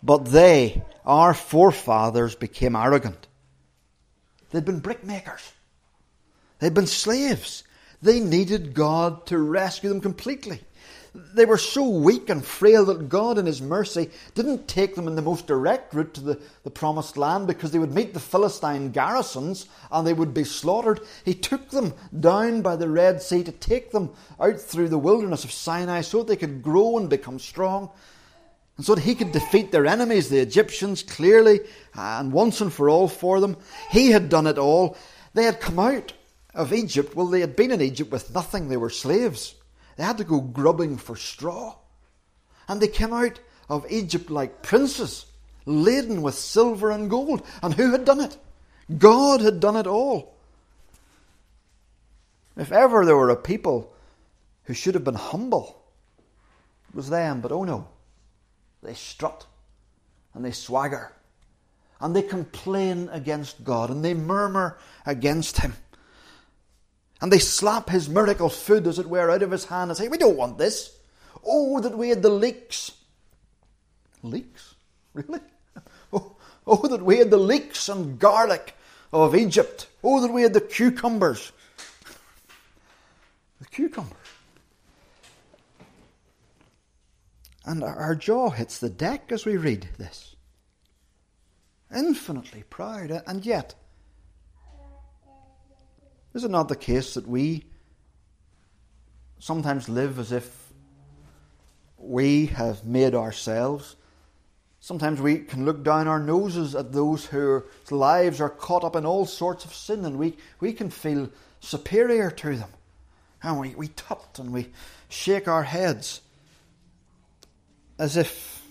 But 0.02 0.26
they, 0.26 0.82
our 1.04 1.34
forefathers, 1.34 2.34
became 2.34 2.76
arrogant. 2.76 3.26
They'd 4.50 4.64
been 4.64 4.80
brickmakers. 4.80 5.52
They'd 6.58 6.74
been 6.74 6.86
slaves. 6.86 7.64
They 8.02 8.20
needed 8.20 8.74
God 8.74 9.26
to 9.26 9.38
rescue 9.38 9.90
them 9.90 10.00
completely. 10.00 10.60
They 11.14 11.44
were 11.44 11.58
so 11.58 11.88
weak 11.88 12.28
and 12.28 12.44
frail 12.44 12.84
that 12.84 13.08
God, 13.08 13.36
in 13.36 13.46
His 13.46 13.60
mercy, 13.60 14.10
didn't 14.34 14.68
take 14.68 14.94
them 14.94 15.08
in 15.08 15.16
the 15.16 15.22
most 15.22 15.48
direct 15.48 15.92
route 15.92 16.14
to 16.14 16.20
the, 16.20 16.40
the 16.62 16.70
promised 16.70 17.16
land 17.16 17.48
because 17.48 17.72
they 17.72 17.80
would 17.80 17.94
meet 17.94 18.14
the 18.14 18.20
Philistine 18.20 18.92
garrisons 18.92 19.66
and 19.90 20.06
they 20.06 20.12
would 20.12 20.32
be 20.32 20.44
slaughtered. 20.44 21.00
He 21.24 21.34
took 21.34 21.70
them 21.70 21.94
down 22.18 22.62
by 22.62 22.76
the 22.76 22.88
Red 22.88 23.20
Sea 23.22 23.42
to 23.42 23.50
take 23.50 23.90
them 23.90 24.10
out 24.38 24.60
through 24.60 24.88
the 24.88 24.98
wilderness 24.98 25.42
of 25.42 25.50
Sinai 25.50 26.02
so 26.02 26.18
that 26.18 26.28
they 26.28 26.36
could 26.36 26.62
grow 26.62 26.96
and 26.96 27.10
become 27.10 27.40
strong. 27.40 27.90
And 28.76 28.86
so 28.86 28.94
that 28.94 29.02
he 29.02 29.16
could 29.16 29.32
defeat 29.32 29.72
their 29.72 29.86
enemies, 29.86 30.28
the 30.28 30.38
Egyptians, 30.38 31.02
clearly 31.02 31.60
and 31.94 32.32
once 32.32 32.60
and 32.60 32.72
for 32.72 32.88
all 32.88 33.08
for 33.08 33.40
them. 33.40 33.56
He 33.90 34.12
had 34.12 34.28
done 34.28 34.46
it 34.46 34.58
all. 34.58 34.96
They 35.34 35.42
had 35.42 35.60
come 35.60 35.80
out 35.80 36.12
of 36.54 36.72
Egypt. 36.72 37.16
Well, 37.16 37.26
they 37.26 37.40
had 37.40 37.56
been 37.56 37.72
in 37.72 37.80
Egypt 37.80 38.12
with 38.12 38.32
nothing, 38.32 38.68
they 38.68 38.76
were 38.76 38.90
slaves. 38.90 39.56
They 40.00 40.06
had 40.06 40.16
to 40.16 40.24
go 40.24 40.40
grubbing 40.40 40.96
for 40.96 41.14
straw. 41.14 41.74
And 42.66 42.80
they 42.80 42.88
came 42.88 43.12
out 43.12 43.38
of 43.68 43.84
Egypt 43.90 44.30
like 44.30 44.62
princes, 44.62 45.26
laden 45.66 46.22
with 46.22 46.36
silver 46.36 46.90
and 46.90 47.10
gold. 47.10 47.46
And 47.62 47.74
who 47.74 47.92
had 47.92 48.06
done 48.06 48.20
it? 48.20 48.38
God 48.96 49.42
had 49.42 49.60
done 49.60 49.76
it 49.76 49.86
all. 49.86 50.34
If 52.56 52.72
ever 52.72 53.04
there 53.04 53.14
were 53.14 53.28
a 53.28 53.36
people 53.36 53.92
who 54.64 54.72
should 54.72 54.94
have 54.94 55.04
been 55.04 55.16
humble, 55.16 55.82
it 56.88 56.94
was 56.94 57.10
them, 57.10 57.42
but 57.42 57.52
oh 57.52 57.64
no. 57.64 57.86
They 58.82 58.94
strut 58.94 59.44
and 60.32 60.42
they 60.42 60.52
swagger 60.52 61.12
and 62.00 62.16
they 62.16 62.22
complain 62.22 63.10
against 63.12 63.64
God 63.64 63.90
and 63.90 64.02
they 64.02 64.14
murmur 64.14 64.78
against 65.04 65.58
Him. 65.58 65.74
And 67.20 67.30
they 67.30 67.38
slap 67.38 67.90
his 67.90 68.08
miracle 68.08 68.48
food, 68.48 68.86
as 68.86 68.98
it 68.98 69.08
were, 69.08 69.30
out 69.30 69.42
of 69.42 69.50
his 69.50 69.66
hand 69.66 69.90
and 69.90 69.98
say, 69.98 70.08
We 70.08 70.18
don't 70.18 70.36
want 70.36 70.58
this. 70.58 70.96
Oh, 71.44 71.80
that 71.80 71.96
we 71.96 72.08
had 72.08 72.22
the 72.22 72.30
leeks. 72.30 72.92
Leeks? 74.22 74.74
Really? 75.12 75.40
Oh, 76.12 76.36
oh, 76.68 76.86
that 76.86 77.02
we 77.02 77.18
had 77.18 77.32
the 77.32 77.36
leeks 77.36 77.88
and 77.88 78.16
garlic 78.16 78.76
of 79.12 79.34
Egypt. 79.34 79.88
Oh, 80.04 80.20
that 80.20 80.32
we 80.32 80.42
had 80.42 80.52
the 80.52 80.60
cucumbers. 80.60 81.50
The 83.58 83.66
cucumbers. 83.66 84.16
And 87.64 87.82
our 87.82 88.14
jaw 88.14 88.50
hits 88.50 88.78
the 88.78 88.88
deck 88.88 89.32
as 89.32 89.44
we 89.44 89.56
read 89.56 89.88
this. 89.98 90.36
Infinitely 91.92 92.62
proud, 92.70 93.22
and 93.26 93.44
yet 93.44 93.74
is 96.34 96.44
it 96.44 96.50
not 96.50 96.68
the 96.68 96.76
case 96.76 97.14
that 97.14 97.26
we 97.26 97.64
sometimes 99.38 99.88
live 99.88 100.18
as 100.18 100.32
if 100.32 100.72
we 101.98 102.46
have 102.46 102.84
made 102.84 103.14
ourselves? 103.14 103.96
Sometimes 104.78 105.20
we 105.20 105.38
can 105.38 105.64
look 105.64 105.82
down 105.82 106.08
our 106.08 106.20
noses 106.20 106.74
at 106.74 106.92
those 106.92 107.26
whose 107.26 107.62
lives 107.90 108.40
are 108.40 108.48
caught 108.48 108.84
up 108.84 108.96
in 108.96 109.04
all 109.04 109.26
sorts 109.26 109.64
of 109.64 109.74
sin 109.74 110.04
and 110.04 110.18
we, 110.18 110.36
we 110.60 110.72
can 110.72 110.88
feel 110.88 111.28
superior 111.60 112.30
to 112.30 112.56
them. 112.56 112.70
And 113.42 113.58
we, 113.58 113.74
we 113.74 113.88
tut 113.88 114.38
and 114.38 114.52
we 114.52 114.70
shake 115.08 115.48
our 115.48 115.64
heads 115.64 116.20
as 117.98 118.16
if 118.16 118.62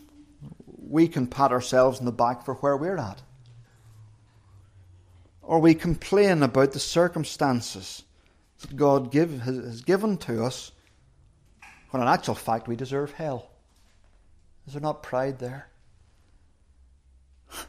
we 0.78 1.08
can 1.08 1.28
pat 1.28 1.52
ourselves 1.52 2.00
in 2.00 2.06
the 2.06 2.12
back 2.12 2.46
for 2.46 2.56
where 2.56 2.78
we're 2.78 2.98
at 2.98 3.22
or 5.50 5.58
we 5.58 5.74
complain 5.74 6.44
about 6.44 6.74
the 6.74 6.80
circumstances 6.80 8.04
that 8.62 8.76
God 8.76 9.12
give, 9.12 9.42
has 9.42 9.82
given 9.82 10.16
to 10.18 10.46
us, 10.46 10.72
when 11.90 12.04
in 12.04 12.08
actual 12.08 12.36
fact 12.36 12.68
we 12.68 12.76
deserve 12.76 13.14
hell. 13.14 13.50
Is 14.68 14.74
there 14.74 14.82
not 14.82 15.02
pride 15.02 15.40
there? 15.40 15.68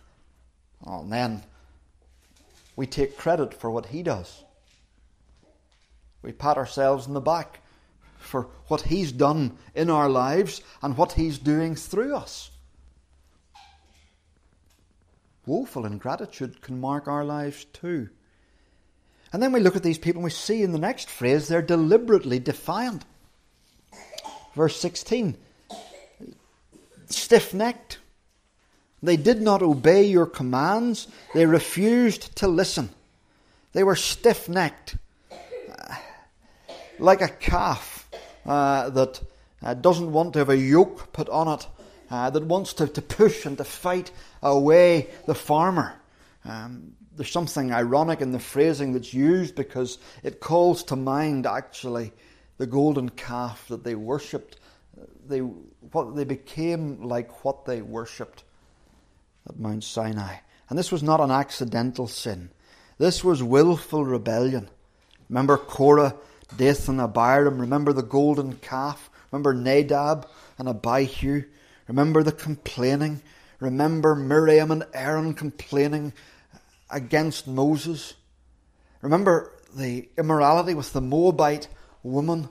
Oh, 0.87 1.00
and 1.00 1.12
then 1.12 1.42
we 2.76 2.87
take 2.87 3.16
credit 3.16 3.54
for 3.54 3.70
what 3.70 3.87
He 3.87 4.02
does. 4.02 4.44
We 6.20 6.32
pat 6.32 6.58
ourselves 6.58 7.06
in 7.06 7.14
the 7.14 7.20
back 7.20 7.60
for 8.18 8.49
what 8.66 8.82
He's 8.82 9.10
done 9.10 9.56
in 9.75 9.88
our 9.88 10.10
lives 10.10 10.60
and 10.82 10.99
what 10.99 11.12
He's 11.12 11.38
doing 11.38 11.76
through 11.76 12.14
us 12.14 12.50
woeful 15.50 15.85
ingratitude 15.85 16.62
can 16.62 16.80
mark 16.80 17.09
our 17.09 17.25
lives 17.25 17.64
too. 17.73 18.09
And 19.33 19.42
then 19.42 19.50
we 19.50 19.59
look 19.59 19.75
at 19.75 19.83
these 19.83 19.99
people 19.99 20.21
and 20.21 20.25
we 20.25 20.30
see 20.30 20.62
in 20.62 20.71
the 20.71 20.78
next 20.78 21.11
phrase 21.11 21.49
they're 21.49 21.61
deliberately 21.61 22.38
defiant. 22.38 23.04
Verse 24.54 24.80
16 24.80 25.37
stiff 27.09 27.52
necked. 27.52 27.99
They 29.02 29.16
did 29.16 29.42
not 29.42 29.62
obey 29.62 30.04
your 30.04 30.26
commands, 30.26 31.09
they 31.35 31.47
refused 31.47 32.37
to 32.37 32.47
listen. 32.47 32.90
They 33.73 33.83
were 33.83 33.97
stiff 33.97 34.49
necked, 34.49 34.97
like 36.99 37.23
a 37.23 37.28
calf 37.28 38.09
uh, 38.47 38.90
that 38.90 39.21
uh, 39.62 39.75
doesn't 39.75 40.12
want 40.12 40.35
to 40.35 40.38
have 40.40 40.50
a 40.50 40.57
yoke 40.57 41.12
put 41.12 41.28
on 41.28 41.49
it 41.49 41.66
uh, 42.11 42.31
that 42.31 42.45
wants 42.45 42.75
to, 42.75 42.88
to 42.88 43.02
push 43.02 43.47
and 43.47 43.57
to 43.59 43.64
fight 43.64 44.11
away 44.43 45.09
the 45.26 45.35
farmer. 45.35 45.95
Um, 46.45 46.95
there's 47.17 47.31
something 47.31 47.73
ironic 47.73 48.21
in 48.21 48.33
the 48.33 48.38
phrasing 48.38 48.93
that's 48.93 49.14
used 49.14 49.55
because 49.55 49.99
it 50.23 50.40
calls 50.40 50.83
to 50.85 50.97
mind 50.97 51.47
actually 51.47 52.12
the 52.59 52.67
golden 52.67 53.09
calf 53.09 53.69
that 53.69 53.85
they 53.85 53.95
worshipped, 53.95 54.59
they, 55.26 55.38
what, 55.38 56.14
they 56.17 56.25
became 56.25 57.02
like 57.02 57.45
what 57.45 57.64
they 57.64 57.83
worshipped 57.83 58.45
at 59.49 59.59
Mount 59.59 59.85
Sinai. 59.85 60.37
And 60.69 60.79
this 60.79 60.93
was 60.93 61.02
not 61.02 61.21
an 61.21 61.31
accidental 61.31 62.07
sin. 62.07 62.50
This 62.99 63.25
was 63.25 63.43
willful 63.43 64.05
rebellion. 64.05 64.69
Remember 65.29 65.57
Korah, 65.57 66.17
Dathan, 66.57 67.00
Abiram. 67.00 67.61
Remember 67.61 67.93
the 67.93 68.02
golden 68.02 68.57
calf. 68.57 69.11
Remember 69.31 69.55
Nadab 69.55 70.29
and 70.59 70.69
Abihu. 70.69 71.45
Remember 71.90 72.23
the 72.23 72.30
complaining. 72.30 73.20
Remember 73.59 74.14
Miriam 74.14 74.70
and 74.70 74.85
Aaron 74.94 75.35
complaining 75.35 76.12
against 76.88 77.49
Moses. 77.49 78.14
Remember 79.02 79.50
the 79.75 80.09
immorality 80.16 80.73
with 80.73 80.92
the 80.92 81.00
Moabite 81.00 81.66
woman. 82.04 82.49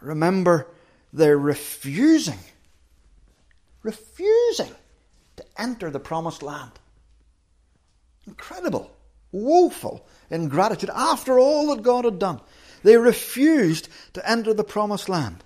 Remember 0.00 0.68
their 1.12 1.36
refusing, 1.36 2.38
refusing 3.82 4.72
to 5.36 5.44
enter 5.58 5.90
the 5.90 6.00
promised 6.00 6.42
land. 6.42 6.72
Incredible, 8.26 8.90
woeful 9.32 10.06
ingratitude 10.30 10.90
after 10.94 11.38
all 11.38 11.76
that 11.76 11.82
God 11.82 12.06
had 12.06 12.18
done. 12.18 12.40
They 12.82 12.96
refused 12.96 13.90
to 14.14 14.26
enter 14.26 14.54
the 14.54 14.64
promised 14.64 15.10
land. 15.10 15.44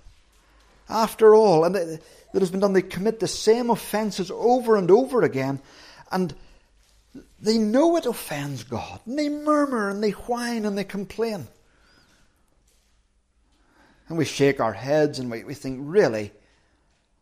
After 0.88 1.35
all, 1.35 1.64
and 1.64 2.00
that 2.33 2.41
has 2.41 2.51
been 2.51 2.61
done, 2.61 2.73
they 2.73 2.83
commit 2.83 3.21
the 3.21 3.29
same 3.29 3.71
offences 3.71 4.31
over 4.31 4.77
and 4.77 4.91
over 4.91 5.23
again, 5.23 5.61
and 6.11 6.35
they 7.41 7.59
know 7.59 7.97
it 7.97 8.07
offends 8.07 8.65
God, 8.65 9.01
and 9.07 9.19
they 9.19 9.29
murmur 9.29 9.91
and 9.91 10.03
they 10.03 10.11
whine 10.11 10.65
and 10.65 10.77
they 10.77 10.85
complain. 10.85 11.47
And 14.09 14.19
we 14.19 14.25
shake 14.25 14.61
our 14.61 14.73
heads 14.73 15.19
and 15.19 15.31
we, 15.31 15.45
we 15.45 15.55
think, 15.55 15.79
really, 15.83 16.33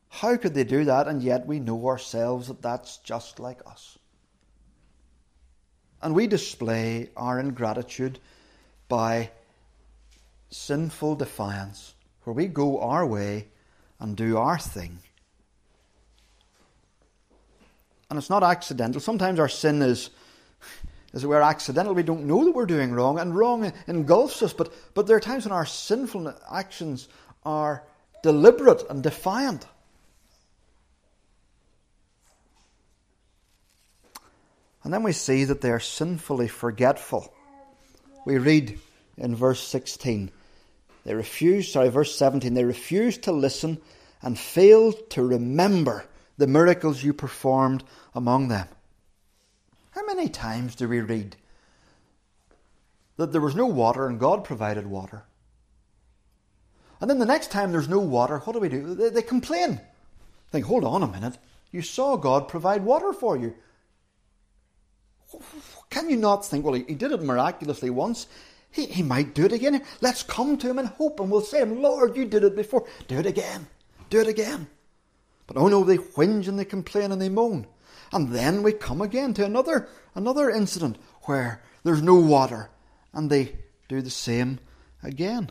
how 0.09 0.37
could 0.37 0.55
they 0.55 0.65
do 0.65 0.85
that? 0.85 1.07
And 1.07 1.23
yet 1.23 1.47
we 1.47 1.61
know 1.61 1.87
ourselves 1.87 2.49
that 2.49 2.63
that's 2.63 2.99
just 2.99 3.39
like 3.39 3.61
us. 3.67 3.99
And 6.03 6.15
we 6.15 6.27
display 6.27 7.11
our 7.17 7.39
ingratitude 7.39 8.19
by 8.89 9.31
sinful 10.51 11.17
defiance, 11.17 11.95
where 12.25 12.35
we 12.35 12.47
go 12.47 12.81
our 12.81 13.07
way 13.07 13.49
and 14.01 14.17
do 14.17 14.39
our 14.39 14.59
thing. 14.59 14.99
And 18.09 18.19
it's 18.19 18.31
not 18.31 18.43
accidental. 18.43 19.01
Sometimes 19.01 19.39
our 19.39 19.49
sin 19.49 19.83
is, 19.83 20.11
as 21.13 21.23
it 21.23 21.29
were, 21.29 21.41
accidental. 21.41 21.95
We 21.95 22.03
don't 22.03 22.27
know 22.27 22.45
that 22.45 22.55
we're 22.55 22.67
doing 22.67 22.93
wrong, 22.93 23.21
and 23.21 23.37
wrong 23.37 23.73
engulfs 23.87 24.43
us. 24.43 24.53
But, 24.53 24.73
but 24.95 25.07
there 25.07 25.17
are 25.17 25.21
times 25.21 25.45
when 25.45 25.53
our 25.53 25.67
sinful 25.67 26.35
actions 26.51 27.09
are 27.45 27.85
deliberate 28.23 28.83
and 28.91 29.03
defiant. 29.03 29.65
And 34.83 34.93
then 34.93 35.03
we 35.03 35.13
see 35.13 35.45
that 35.45 35.61
they 35.61 35.71
are 35.71 35.81
sinfully 35.81 36.49
forgetful. 36.49 37.33
We 38.27 38.39
read 38.39 38.79
in 39.17 39.37
verse 39.37 39.63
16, 39.63 40.31
they 41.05 41.15
refused, 41.15 41.73
sorry, 41.73 41.89
verse 41.89 42.15
17, 42.17 42.55
they 42.55 42.65
refused 42.65 43.23
to 43.23 43.33
listen 43.33 43.79
and 44.23 44.39
failed 44.39 45.11
to 45.11 45.23
remember 45.23 46.05
the 46.37 46.47
miracles 46.47 47.03
you 47.03 47.13
performed 47.13 47.85
among 48.15 48.49
them. 48.49 48.69
How 49.93 50.05
many 50.07 50.29
times 50.29 50.75
do 50.75 50.89
we 50.89 51.01
read 51.01 51.37
that 53.17 53.33
there 53.33 53.41
was 53.41 53.55
no 53.55 53.67
water 53.67 54.07
and 54.07 54.21
God 54.21 54.45
provided 54.45 54.87
water? 54.87 55.25
And 57.01 57.09
then 57.09 57.19
the 57.19 57.27
next 57.27 57.51
time 57.51 57.73
there's 57.73 57.89
no 57.89 58.01
water, 58.01 58.39
what 58.39 58.53
do 58.53 58.59
we 58.59 58.69
do? 58.69 58.95
They, 58.95 59.09
they 59.09 59.23
complain. 59.23 59.81
Think, 60.51 60.67
hold 60.67 60.85
on 60.85 61.03
a 61.03 61.09
minute. 61.09 61.39
You 61.73 61.83
saw 61.83 62.17
God 62.17 62.49
provide 62.49 62.85
water 62.85 63.13
for 63.13 63.37
you. 63.37 63.55
Can 65.91 66.11
you 66.11 66.17
not 66.17 66.45
think, 66.45 66.65
well, 66.65 66.75
he, 66.75 66.85
he 66.89 66.95
did 66.95 67.13
it 67.13 67.23
miraculously 67.23 67.91
once. 67.91 68.27
He, 68.71 68.87
he 68.87 69.03
might 69.03 69.35
do 69.35 69.45
it 69.45 69.53
again. 69.53 69.83
Let's 70.01 70.23
come 70.23 70.57
to 70.59 70.71
him 70.71 70.79
in 70.79 70.87
hope 70.87 71.21
and 71.21 71.31
we'll 71.31 71.41
say, 71.41 71.61
him, 71.61 71.83
Lord, 71.83 72.17
you 72.17 72.25
did 72.25 72.45
it 72.45 72.55
before. 72.55 72.87
Do 73.09 73.19
it 73.19 73.27
again. 73.27 73.67
Do 74.09 74.21
it 74.21 74.29
again. 74.29 74.69
But 75.47 75.57
oh 75.57 75.69
no, 75.69 75.83
they 75.83 75.97
whinge 75.97 76.47
and 76.47 76.59
they 76.59 76.65
complain 76.65 77.11
and 77.11 77.21
they 77.21 77.29
moan. 77.29 77.67
And 78.13 78.31
then 78.31 78.63
we 78.63 78.73
come 78.73 79.01
again 79.01 79.35
to 79.35 79.45
another 79.45 79.89
another 80.15 80.51
incident 80.51 80.99
where 81.23 81.63
there's 81.83 82.03
no 82.03 82.17
water 82.17 82.71
and 83.13 83.31
they 83.31 83.57
do 83.89 84.01
the 84.03 84.11
same 84.11 84.61
again. 85.03 85.51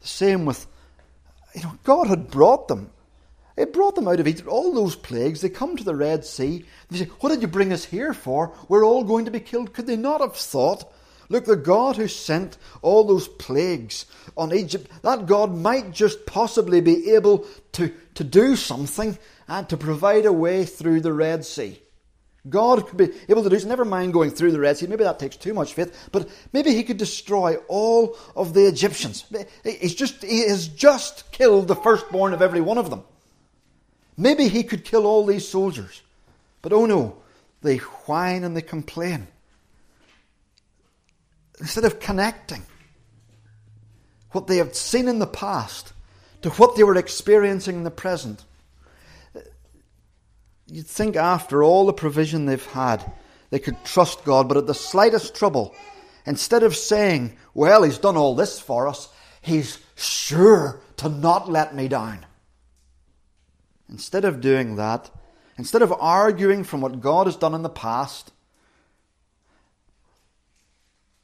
The 0.00 0.08
same 0.08 0.44
with 0.44 0.66
you 1.54 1.62
know, 1.62 1.78
God 1.84 2.08
had 2.08 2.30
brought 2.30 2.68
them 2.68 2.90
it 3.56 3.72
brought 3.72 3.94
them 3.94 4.06
out 4.06 4.20
of 4.20 4.28
Egypt. 4.28 4.48
All 4.48 4.74
those 4.74 4.96
plagues, 4.96 5.40
they 5.40 5.48
come 5.48 5.76
to 5.76 5.84
the 5.84 5.96
Red 5.96 6.24
Sea. 6.24 6.64
They 6.90 6.98
say, 6.98 7.04
What 7.20 7.30
did 7.30 7.40
you 7.40 7.48
bring 7.48 7.72
us 7.72 7.84
here 7.84 8.12
for? 8.12 8.52
We're 8.68 8.84
all 8.84 9.02
going 9.02 9.24
to 9.24 9.30
be 9.30 9.40
killed. 9.40 9.72
Could 9.72 9.86
they 9.86 9.96
not 9.96 10.20
have 10.20 10.36
thought, 10.36 10.92
Look, 11.28 11.44
the 11.44 11.56
God 11.56 11.96
who 11.96 12.08
sent 12.08 12.56
all 12.82 13.04
those 13.04 13.28
plagues 13.28 14.06
on 14.36 14.54
Egypt, 14.54 14.90
that 15.02 15.26
God 15.26 15.54
might 15.54 15.92
just 15.92 16.26
possibly 16.26 16.80
be 16.80 17.12
able 17.12 17.46
to, 17.72 17.92
to 18.14 18.24
do 18.24 18.56
something 18.56 19.18
and 19.48 19.68
to 19.68 19.76
provide 19.76 20.26
a 20.26 20.32
way 20.32 20.64
through 20.64 21.00
the 21.00 21.12
Red 21.12 21.44
Sea. 21.44 21.80
God 22.48 22.86
could 22.86 22.96
be 22.96 23.10
able 23.28 23.42
to 23.42 23.50
do 23.50 23.58
so. 23.58 23.66
Never 23.66 23.84
mind 23.84 24.12
going 24.12 24.30
through 24.30 24.52
the 24.52 24.60
Red 24.60 24.76
Sea. 24.76 24.86
Maybe 24.86 25.04
that 25.04 25.18
takes 25.18 25.36
too 25.36 25.52
much 25.52 25.74
faith. 25.74 26.08
But 26.12 26.28
maybe 26.52 26.72
he 26.72 26.84
could 26.84 26.96
destroy 26.96 27.56
all 27.68 28.16
of 28.36 28.54
the 28.54 28.66
Egyptians. 28.66 29.24
He's 29.64 29.94
just, 29.94 30.22
he 30.22 30.48
has 30.48 30.68
just 30.68 31.32
killed 31.32 31.66
the 31.66 31.74
firstborn 31.74 32.32
of 32.32 32.42
every 32.42 32.60
one 32.60 32.78
of 32.78 32.90
them. 32.90 33.02
Maybe 34.16 34.48
he 34.48 34.62
could 34.62 34.84
kill 34.84 35.06
all 35.06 35.26
these 35.26 35.48
soldiers. 35.48 36.02
But 36.62 36.72
oh 36.72 36.86
no, 36.86 37.16
they 37.62 37.78
whine 37.78 38.44
and 38.44 38.56
they 38.56 38.62
complain. 38.62 39.26
Instead 41.60 41.84
of 41.84 42.00
connecting 42.00 42.62
what 44.32 44.46
they 44.46 44.58
had 44.58 44.76
seen 44.76 45.08
in 45.08 45.18
the 45.18 45.26
past 45.26 45.92
to 46.42 46.50
what 46.50 46.76
they 46.76 46.84
were 46.84 46.96
experiencing 46.96 47.76
in 47.76 47.84
the 47.84 47.90
present, 47.90 48.44
you'd 50.66 50.86
think 50.86 51.16
after 51.16 51.62
all 51.62 51.86
the 51.86 51.92
provision 51.92 52.46
they've 52.46 52.66
had, 52.66 53.10
they 53.50 53.58
could 53.58 53.82
trust 53.84 54.24
God, 54.24 54.48
but 54.48 54.56
at 54.56 54.66
the 54.66 54.74
slightest 54.74 55.34
trouble, 55.34 55.74
instead 56.26 56.62
of 56.62 56.76
saying, 56.76 57.36
Well, 57.54 57.82
He's 57.82 57.98
done 57.98 58.16
all 58.16 58.34
this 58.34 58.60
for 58.60 58.86
us, 58.88 59.08
He's 59.40 59.78
sure 59.94 60.80
to 60.98 61.08
not 61.08 61.48
let 61.48 61.74
me 61.74 61.88
down. 61.88 62.26
Instead 63.88 64.24
of 64.24 64.40
doing 64.40 64.76
that, 64.76 65.10
instead 65.56 65.82
of 65.82 65.92
arguing 65.92 66.64
from 66.64 66.80
what 66.80 67.00
God 67.00 67.26
has 67.26 67.36
done 67.36 67.54
in 67.54 67.62
the 67.62 67.68
past 67.68 68.32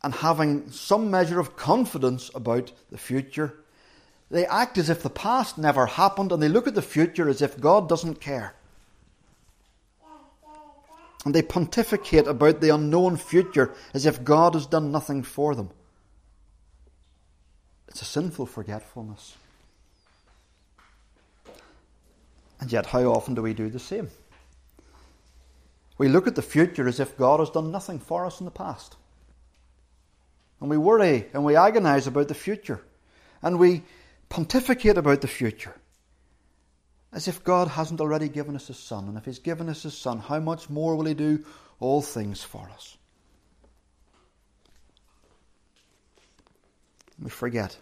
and 0.05 0.15
having 0.15 0.71
some 0.71 1.11
measure 1.11 1.39
of 1.39 1.57
confidence 1.57 2.31
about 2.35 2.73
the 2.91 2.99
future, 2.99 3.55
they 4.31 4.47
act 4.47 4.79
as 4.79 4.91
if 4.91 5.03
the 5.03 5.11
past 5.11 5.59
never 5.59 5.87
happened 5.87 6.33
and 6.33 6.43
they 6.43 6.49
look 6.49 6.67
at 6.67 6.75
the 6.75 6.83
future 6.83 7.29
as 7.29 7.43
if 7.43 7.61
God 7.61 7.89
doesn't 7.89 8.21
care. 8.21 8.55
And 11.25 11.35
they 11.35 11.43
pontificate 11.43 12.27
about 12.27 12.61
the 12.61 12.71
unknown 12.71 13.17
future 13.17 13.73
as 13.95 14.07
if 14.07 14.25
God 14.25 14.55
has 14.55 14.67
done 14.67 14.91
nothing 14.91 15.23
for 15.23 15.55
them. 15.55 15.71
It's 17.87 18.03
a 18.03 18.07
sinful 18.07 18.47
forgetfulness. 18.47 19.37
And 22.59 22.73
yet, 22.73 22.87
how 22.87 23.05
often 23.05 23.35
do 23.35 23.43
we 23.43 23.55
do 23.55 23.69
the 23.69 23.79
same? 23.79 24.09
We 25.99 26.09
look 26.09 26.27
at 26.27 26.35
the 26.35 26.43
future 26.43 26.89
as 26.89 26.99
if 26.99 27.17
God 27.17 27.39
has 27.41 27.51
done 27.51 27.71
nothing 27.71 27.99
for 27.99 28.25
us 28.25 28.41
in 28.41 28.45
the 28.45 28.51
past. 28.51 28.97
And 30.63 30.71
we 30.71 30.79
worry 30.79 31.27
and 31.35 31.45
we 31.45 31.57
agonize 31.57 32.07
about 32.07 32.29
the 32.29 32.35
future. 32.35 32.81
And 33.43 33.59
we 33.59 33.83
pontificate 34.29 34.97
about 34.97 35.21
the 35.21 35.27
future 35.27 35.75
as 37.13 37.27
if 37.27 37.43
God 37.43 37.67
hasn't 37.67 38.01
already 38.01 38.29
given 38.29 38.55
us 38.55 38.69
His 38.69 38.79
Son. 38.79 39.09
And 39.09 39.19
if 39.19 39.25
He's 39.25 39.41
given 39.41 39.69
us 39.69 39.83
His 39.83 39.99
Son, 39.99 40.21
how 40.21 40.39
much 40.39 40.71
more 40.71 40.95
will 40.95 41.07
He 41.07 41.15
do 41.15 41.45
all 41.81 42.01
things 42.01 42.45
for 42.45 42.71
us? 42.73 42.97
We 47.21 47.29
forget. 47.29 47.77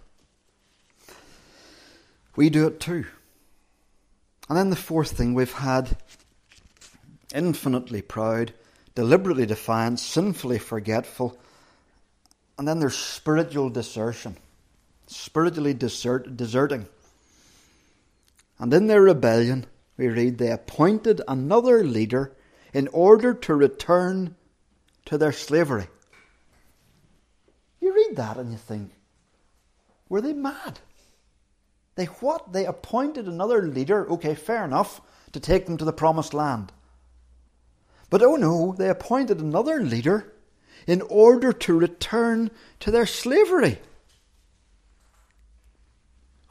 We 2.34 2.48
do 2.48 2.66
it 2.66 2.80
too. 2.80 3.04
And 4.48 4.56
then 4.56 4.70
the 4.70 4.76
fourth 4.76 5.10
thing 5.10 5.34
we've 5.34 5.52
had 5.52 5.98
infinitely 7.34 8.00
proud, 8.00 8.54
deliberately 8.94 9.44
defiant, 9.44 10.00
sinfully 10.00 10.58
forgetful. 10.58 11.38
And 12.60 12.68
then 12.68 12.78
there's 12.78 12.98
spiritual 12.98 13.70
desertion, 13.70 14.36
spiritually 15.06 15.72
desert, 15.72 16.36
deserting. 16.36 16.86
And 18.58 18.74
in 18.74 18.86
their 18.86 19.00
rebellion, 19.00 19.64
we 19.96 20.08
read, 20.08 20.36
they 20.36 20.50
appointed 20.50 21.22
another 21.26 21.82
leader 21.82 22.36
in 22.74 22.88
order 22.88 23.32
to 23.32 23.54
return 23.54 24.36
to 25.06 25.16
their 25.16 25.32
slavery. 25.32 25.86
You 27.80 27.94
read 27.94 28.16
that 28.16 28.36
and 28.36 28.52
you 28.52 28.58
think, 28.58 28.90
Were 30.10 30.20
they 30.20 30.34
mad? 30.34 30.80
They 31.94 32.04
what? 32.04 32.52
They 32.52 32.66
appointed 32.66 33.26
another 33.26 33.62
leader, 33.62 34.06
okay, 34.10 34.34
fair 34.34 34.66
enough, 34.66 35.00
to 35.32 35.40
take 35.40 35.64
them 35.64 35.78
to 35.78 35.86
the 35.86 35.94
promised 35.94 36.34
land. 36.34 36.74
But 38.10 38.22
oh 38.22 38.36
no, 38.36 38.74
they 38.76 38.90
appointed 38.90 39.40
another 39.40 39.82
leader 39.82 40.34
in 40.90 41.02
order 41.02 41.52
to 41.52 41.78
return 41.78 42.50
to 42.80 42.90
their 42.90 43.06
slavery. 43.06 43.78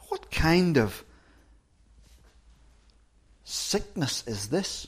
What 0.08 0.32
kind 0.32 0.78
of 0.78 1.04
sickness 3.44 4.24
is 4.26 4.48
this? 4.48 4.88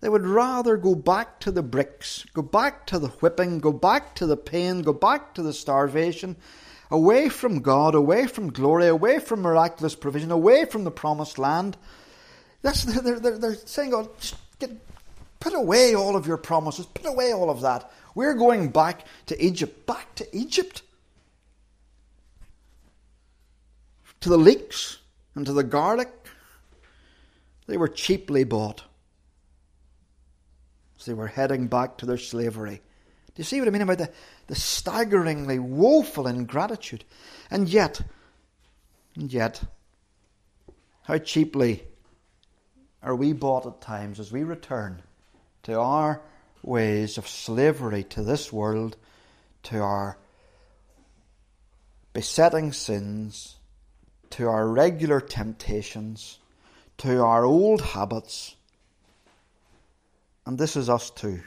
They 0.00 0.08
would 0.08 0.24
rather 0.24 0.78
go 0.78 0.94
back 0.94 1.40
to 1.40 1.50
the 1.50 1.62
bricks, 1.62 2.24
go 2.32 2.40
back 2.40 2.86
to 2.86 2.98
the 2.98 3.08
whipping, 3.08 3.58
go 3.58 3.72
back 3.72 4.14
to 4.14 4.24
the 4.24 4.38
pain, 4.38 4.80
go 4.80 4.94
back 4.94 5.34
to 5.34 5.42
the 5.42 5.52
starvation, 5.52 6.36
away 6.90 7.28
from 7.28 7.60
God, 7.60 7.94
away 7.94 8.28
from 8.28 8.50
glory, 8.50 8.86
away 8.86 9.18
from 9.18 9.42
miraculous 9.42 9.94
provision, 9.94 10.30
away 10.30 10.64
from 10.64 10.84
the 10.84 10.90
promised 10.90 11.38
land. 11.38 11.76
That's, 12.62 12.84
they're, 13.02 13.20
they're, 13.20 13.36
they're 13.36 13.54
saying, 13.56 13.92
oh, 13.92 14.04
God, 14.04 14.32
get, 14.58 14.70
put 15.40 15.54
away 15.54 15.94
all 15.94 16.16
of 16.16 16.26
your 16.26 16.36
promises, 16.36 16.86
put 16.86 17.06
away 17.06 17.32
all 17.32 17.50
of 17.50 17.60
that. 17.62 17.90
We're 18.14 18.34
going 18.34 18.70
back 18.70 19.06
to 19.26 19.42
Egypt, 19.42 19.86
back 19.86 20.14
to 20.16 20.36
Egypt. 20.36 20.82
To 24.20 24.28
the 24.28 24.38
leeks 24.38 24.98
and 25.34 25.46
to 25.46 25.52
the 25.52 25.62
garlic. 25.62 26.10
They 27.66 27.76
were 27.76 27.88
cheaply 27.88 28.44
bought 28.44 28.82
as 30.98 31.06
they 31.06 31.14
were 31.14 31.28
heading 31.28 31.68
back 31.68 31.98
to 31.98 32.06
their 32.06 32.18
slavery. 32.18 32.80
Do 33.26 33.32
you 33.36 33.44
see 33.44 33.60
what 33.60 33.68
I 33.68 33.70
mean 33.70 33.82
about 33.82 33.98
the, 33.98 34.10
the 34.48 34.56
staggeringly 34.56 35.58
woeful 35.58 36.26
ingratitude? 36.26 37.04
And 37.50 37.68
yet, 37.68 38.00
and 39.14 39.32
yet, 39.32 39.62
how 41.02 41.18
cheaply 41.18 41.84
are 43.02 43.14
we 43.14 43.32
bought 43.32 43.66
at 43.66 43.80
times 43.80 44.18
as 44.18 44.32
we 44.32 44.42
return 44.42 45.02
to 45.64 45.78
our 45.78 46.20
ways 46.62 47.18
of 47.18 47.28
slavery 47.28 48.04
to 48.04 48.22
this 48.22 48.52
world, 48.52 48.96
to 49.64 49.78
our 49.78 50.18
besetting 52.12 52.72
sins, 52.72 53.56
to 54.30 54.48
our 54.48 54.66
regular 54.66 55.20
temptations, 55.20 56.38
to 56.98 57.22
our 57.22 57.44
old 57.44 57.80
habits. 57.80 58.56
And 60.46 60.58
this 60.58 60.76
is 60.76 60.88
us 60.88 61.10
too. 61.10 61.40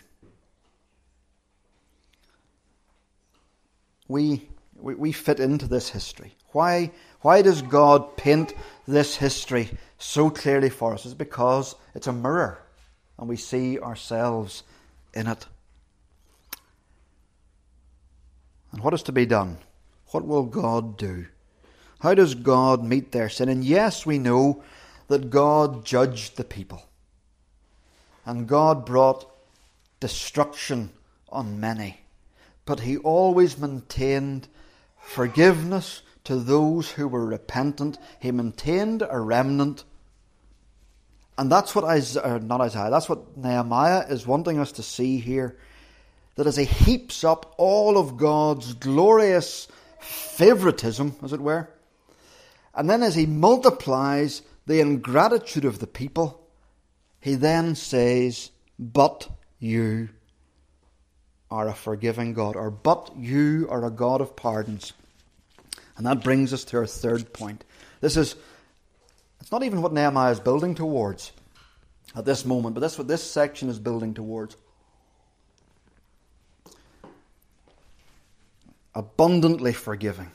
We, 4.08 4.48
we, 4.76 4.96
we 4.96 5.12
fit 5.12 5.40
into 5.40 5.68
this 5.68 5.90
history. 5.90 6.36
Why, 6.50 6.92
why 7.22 7.42
does 7.42 7.62
God 7.62 8.18
paint 8.18 8.54
this 8.88 9.16
history 9.16 9.70
so 9.98 10.30
clearly 10.30 10.70
for 10.70 10.94
us? 10.94 11.06
It's 11.06 11.14
because 11.14 11.76
it's 11.96 12.08
a 12.08 12.14
mirror 12.14 12.62
and 13.22 13.30
we 13.30 13.38
see 13.38 13.80
ourselves 13.80 14.64
in 15.14 15.28
it. 15.28 15.46
And 18.72 18.84
what 18.84 18.96
is 18.96 19.04
to 19.04 19.12
be 19.12 19.28
done? 19.28 19.60
What 20.08 20.26
will 20.26 20.44
God 20.44 20.98
do? 20.98 21.28
How 22.00 22.16
does 22.16 22.34
God 22.34 22.84
meet 22.84 23.12
their 23.12 23.30
sin? 23.30 23.48
And 23.48 23.64
yes, 23.64 24.08
we 24.08 24.18
know 24.18 24.64
that 25.08 25.30
God 25.30 25.86
judged 25.86 26.36
the 26.36 26.44
people. 26.44 26.84
And 28.26 28.48
God 28.48 28.88
brought 28.88 29.30
destruction 30.00 30.90
on 31.30 31.60
many. 31.60 32.02
But 32.66 32.80
He 32.80 32.98
always 32.98 33.58
maintained 33.60 34.48
forgiveness 35.00 36.02
to 36.24 36.38
those 36.38 36.92
who 36.92 37.08
were 37.08 37.26
repentant. 37.26 38.00
He 38.20 38.32
maintained 38.32 39.04
a 39.08 39.20
remnant. 39.20 39.84
And 41.42 41.52
that's 41.52 41.74
what 41.74 41.84
Isaiah, 41.84 42.36
uh, 42.36 42.38
not 42.38 42.62
Isaiah, 42.62 42.92
that's 42.92 43.10
what 43.10 43.36
Nehemiah 43.36 44.06
is 44.10 44.28
wanting 44.28 44.60
us 44.60 44.74
to 44.74 44.84
see 44.84 45.18
here. 45.18 45.58
That 46.36 46.46
as 46.46 46.56
he 46.56 46.66
heaps 46.66 47.24
up 47.24 47.56
all 47.58 47.98
of 47.98 48.16
God's 48.16 48.76
glorious 48.76 49.68
favoritism, 50.02 51.16
as 51.24 51.34
it 51.34 51.42
were, 51.42 51.68
and 52.76 52.88
then 52.88 53.02
as 53.02 53.16
he 53.16 53.26
multiplies 53.26 54.44
the 54.68 54.82
ingratitude 54.82 55.66
of 55.66 55.80
the 55.80 55.88
people, 55.88 56.48
he 57.20 57.34
then 57.34 57.74
says, 57.74 58.52
But 58.78 59.28
you 59.58 60.10
are 61.50 61.68
a 61.68 61.74
forgiving 61.74 62.36
God, 62.36 62.56
or 62.56 62.70
but 62.70 63.14
you 63.18 63.66
are 63.72 63.84
a 63.84 63.90
God 63.90 64.22
of 64.22 64.36
pardons. 64.36 64.94
And 65.98 66.06
that 66.06 66.24
brings 66.24 66.54
us 66.54 66.66
to 66.66 66.78
our 66.78 66.86
third 66.86 67.34
point. 67.34 67.64
This 68.00 68.16
is, 68.16 68.36
it's 69.52 69.60
not 69.60 69.64
even 69.64 69.82
what 69.82 69.92
Nehemiah 69.92 70.32
is 70.32 70.40
building 70.40 70.76
towards 70.76 71.34
at 72.16 72.24
this 72.24 72.46
moment, 72.46 72.74
but 72.74 72.80
that's 72.80 72.98
what 72.98 73.10
this 73.10 73.22
section 73.22 73.68
is 73.68 73.80
building 73.80 74.14
towards. 74.14 74.56
Abundantly 78.96 79.74
forgiving 79.74 80.32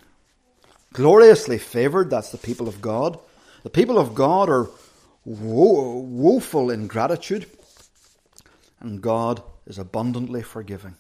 gloriously 0.97 1.59
favored. 1.59 2.09
That's 2.09 2.31
the 2.31 2.39
people 2.39 2.69
of 2.69 2.81
God. 2.81 3.19
The 3.63 3.71
people 3.71 3.99
of 3.99 4.15
God 4.15 4.49
are 4.49 4.69
wo- 5.27 5.99
woeful 5.99 6.71
in 6.71 6.87
gratitude, 6.87 7.47
and 8.81 9.03
God 9.03 9.43
is 9.67 9.79
abundantly 9.79 10.43
forgiving. 10.43 10.95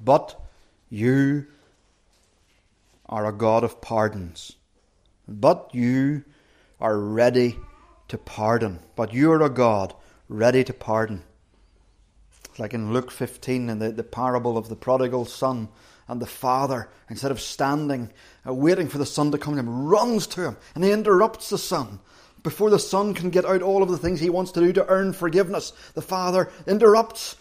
But 0.00 0.40
you 0.88 1.46
are 3.06 3.26
a 3.26 3.32
God 3.32 3.64
of 3.64 3.80
pardons. 3.80 4.52
But 5.26 5.70
you 5.74 6.24
are 6.82 6.98
ready 6.98 7.56
to 8.08 8.18
pardon. 8.18 8.80
But 8.96 9.14
you 9.14 9.30
are 9.32 9.40
a 9.40 9.48
God 9.48 9.94
ready 10.28 10.64
to 10.64 10.74
pardon. 10.74 11.22
Like 12.58 12.74
in 12.74 12.92
Luke 12.92 13.10
15 13.10 13.70
in 13.70 13.78
the, 13.78 13.92
the 13.92 14.02
parable 14.02 14.58
of 14.58 14.68
the 14.68 14.76
prodigal 14.76 15.24
son 15.24 15.68
and 16.08 16.20
the 16.20 16.26
father, 16.26 16.90
instead 17.08 17.30
of 17.30 17.40
standing, 17.40 18.10
uh, 18.46 18.52
waiting 18.52 18.88
for 18.88 18.98
the 18.98 19.06
son 19.06 19.30
to 19.30 19.38
come 19.38 19.54
to 19.54 19.60
him, 19.60 19.86
runs 19.86 20.26
to 20.26 20.42
him 20.42 20.56
and 20.74 20.84
he 20.84 20.90
interrupts 20.90 21.48
the 21.48 21.56
son. 21.56 22.00
Before 22.42 22.68
the 22.68 22.80
son 22.80 23.14
can 23.14 23.30
get 23.30 23.46
out 23.46 23.62
all 23.62 23.84
of 23.84 23.88
the 23.88 23.96
things 23.96 24.18
he 24.18 24.28
wants 24.28 24.50
to 24.52 24.60
do 24.60 24.72
to 24.72 24.86
earn 24.88 25.12
forgiveness, 25.12 25.72
the 25.94 26.02
father 26.02 26.50
interrupts. 26.66 27.36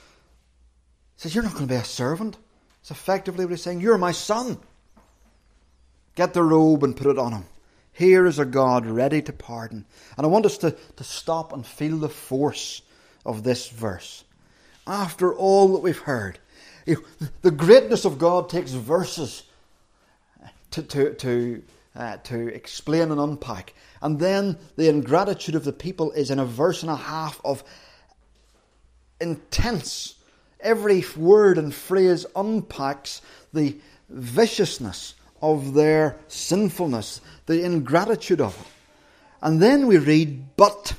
He 1.15 1.23
says, 1.23 1.34
You're 1.34 1.43
not 1.43 1.54
going 1.54 1.67
to 1.67 1.73
be 1.73 1.80
a 1.80 1.84
servant. 1.84 2.38
It's 2.82 2.91
effectively 2.91 3.43
what 3.43 3.51
he's 3.51 3.63
saying. 3.63 3.82
You're 3.82 3.97
my 3.97 4.12
son. 4.12 4.60
Get 6.13 6.34
the 6.36 6.43
robe 6.43 6.84
and 6.84 6.95
put 6.95 7.08
it 7.08 7.17
on 7.17 7.32
him. 7.32 7.45
Here 8.02 8.26
is 8.26 8.40
a 8.40 8.46
God 8.46 8.88
ready 8.88 9.22
to 9.22 9.32
pardon. 9.32 9.86
And 10.18 10.26
I 10.26 10.28
want 10.28 10.48
us 10.48 10.58
to, 10.58 10.72
to 10.72 11.04
stop 11.04 11.54
and 11.54 11.64
feel 11.64 12.00
the 12.00 12.10
force 12.10 12.82
of 13.28 13.44
this 13.44 13.70
verse. 13.70 14.24
After 14.88 15.32
all 15.32 15.74
that 15.74 15.84
we've 15.84 16.00
heard, 16.00 16.40
the 17.44 17.52
greatness 17.52 18.04
of 18.04 18.18
God 18.18 18.50
takes 18.50 18.72
verses 18.72 19.44
to, 20.72 20.82
to, 20.82 21.14
to, 21.14 21.64
uh, 21.96 22.18
to 22.24 22.48
explain 22.48 23.12
and 23.12 23.22
unpack. 23.22 23.76
And 24.02 24.20
then 24.20 24.58
the 24.78 24.90
ingratitude 24.90 25.54
of 25.54 25.64
the 25.64 25.72
people 25.72 26.12
is 26.14 26.32
in 26.32 26.40
a 26.40 26.46
verse 26.46 26.82
and 26.82 26.90
a 26.90 26.96
half 26.96 27.40
of 27.46 27.64
intense. 29.20 30.16
Every 30.60 31.06
word 31.16 31.60
and 31.60 31.72
phrase 31.72 32.26
unpacks 32.36 33.22
the 33.54 33.78
viciousness 34.10 35.14
of 35.41 35.73
their 35.73 36.17
sinfulness, 36.27 37.21
the 37.45 37.63
ingratitude 37.63 38.41
of 38.41 38.60
it. 38.60 38.67
And 39.41 39.62
then 39.62 39.88
we 39.88 39.97
read, 39.97 40.56
But 40.56 40.93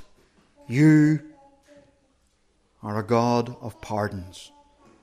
you 0.67 1.21
are 2.83 2.99
a 2.99 3.05
God 3.05 3.57
of 3.61 3.81
pardons. 3.81 4.51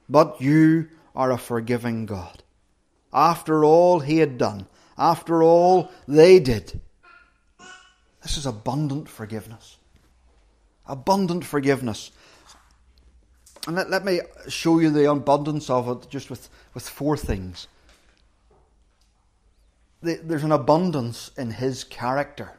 But 0.10 0.42
you 0.42 0.90
are 1.16 1.32
a 1.32 1.38
forgiving 1.38 2.06
God. 2.06 2.44
After 3.14 3.64
all 3.64 4.00
he 4.00 4.18
had 4.18 4.38
done, 4.38 4.68
after 4.98 5.42
all 5.42 5.90
they 6.08 6.40
did, 6.40 6.80
this 8.22 8.38
is 8.38 8.46
abundant 8.46 9.08
forgiveness. 9.08 9.78
Abundant 10.86 11.46
forgiveness. 11.46 12.12
And 13.68 13.76
let, 13.76 13.90
let 13.90 14.06
me 14.06 14.22
show 14.48 14.80
you 14.80 14.90
the 14.90 15.10
abundance 15.10 15.70
of 15.70 15.88
it 15.90 16.10
just 16.10 16.30
with, 16.30 16.50
with 16.74 16.88
four 16.88 17.16
things. 17.16 17.68
There's 20.02 20.44
an 20.44 20.52
abundance 20.52 21.32
in 21.38 21.52
his 21.52 21.84
character. 21.84 22.54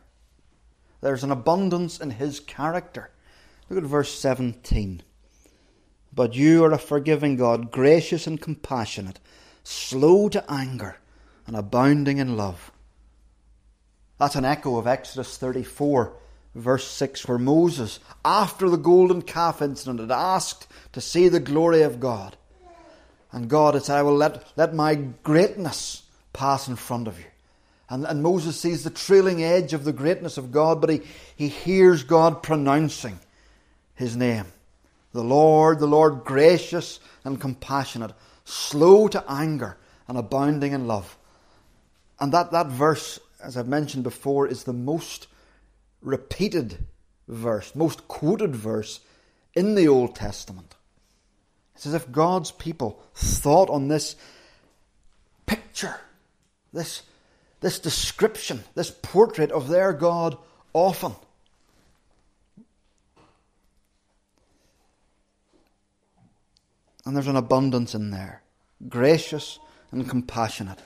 There's 1.00 1.24
an 1.24 1.30
abundance 1.30 1.98
in 1.98 2.10
his 2.10 2.40
character. 2.40 3.10
Look 3.68 3.82
at 3.82 3.88
verse 3.88 4.12
17. 4.18 5.02
But 6.12 6.34
you 6.34 6.64
are 6.64 6.72
a 6.72 6.78
forgiving 6.78 7.36
God, 7.36 7.70
gracious 7.70 8.26
and 8.26 8.40
compassionate, 8.40 9.20
slow 9.64 10.28
to 10.28 10.44
anger, 10.50 10.96
and 11.46 11.56
abounding 11.56 12.18
in 12.18 12.36
love. 12.36 12.72
That's 14.18 14.34
an 14.34 14.44
echo 14.44 14.76
of 14.76 14.86
Exodus 14.86 15.38
34, 15.38 16.12
verse 16.54 16.86
6, 16.86 17.26
where 17.26 17.38
Moses, 17.38 18.00
after 18.22 18.68
the 18.68 18.76
golden 18.76 19.22
calf 19.22 19.62
incident, 19.62 20.00
had 20.00 20.10
asked 20.10 20.66
to 20.92 21.00
see 21.00 21.28
the 21.28 21.40
glory 21.40 21.82
of 21.82 22.00
God. 22.00 22.36
And 23.32 23.48
God 23.48 23.74
had 23.74 23.84
said, 23.84 23.96
I 23.96 24.02
will 24.02 24.16
let, 24.16 24.52
let 24.56 24.74
my 24.74 24.96
greatness 24.96 26.02
pass 26.32 26.68
in 26.68 26.76
front 26.76 27.08
of 27.08 27.18
you. 27.18 27.26
And, 27.90 28.06
and 28.06 28.22
Moses 28.22 28.58
sees 28.58 28.84
the 28.84 28.90
trailing 28.90 29.42
edge 29.42 29.72
of 29.72 29.84
the 29.84 29.92
greatness 29.92 30.38
of 30.38 30.52
God, 30.52 30.80
but 30.80 30.90
he, 30.90 31.02
he 31.36 31.48
hears 31.48 32.04
God 32.04 32.40
pronouncing 32.42 33.18
his 33.96 34.16
name. 34.16 34.46
The 35.12 35.24
Lord, 35.24 35.80
the 35.80 35.88
Lord 35.88 36.24
gracious 36.24 37.00
and 37.24 37.40
compassionate, 37.40 38.12
slow 38.44 39.08
to 39.08 39.24
anger 39.28 39.76
and 40.06 40.16
abounding 40.16 40.72
in 40.72 40.86
love. 40.86 41.18
And 42.20 42.32
that, 42.32 42.52
that 42.52 42.68
verse, 42.68 43.18
as 43.42 43.56
I've 43.56 43.66
mentioned 43.66 44.04
before, 44.04 44.46
is 44.46 44.62
the 44.62 44.72
most 44.72 45.26
repeated 46.00 46.86
verse, 47.26 47.74
most 47.74 48.06
quoted 48.06 48.54
verse 48.54 49.00
in 49.54 49.74
the 49.74 49.88
Old 49.88 50.14
Testament. 50.14 50.76
It's 51.74 51.86
as 51.86 51.94
if 51.94 52.12
God's 52.12 52.52
people 52.52 53.02
thought 53.14 53.68
on 53.68 53.88
this 53.88 54.14
picture, 55.46 55.96
this 56.72 57.02
this 57.60 57.78
description, 57.78 58.64
this 58.74 58.90
portrait 58.90 59.52
of 59.52 59.68
their 59.68 59.92
God 59.92 60.36
often. 60.72 61.14
And 67.04 67.16
there's 67.16 67.26
an 67.26 67.36
abundance 67.36 67.94
in 67.94 68.10
there 68.10 68.42
gracious 68.88 69.58
and 69.90 70.08
compassionate, 70.08 70.78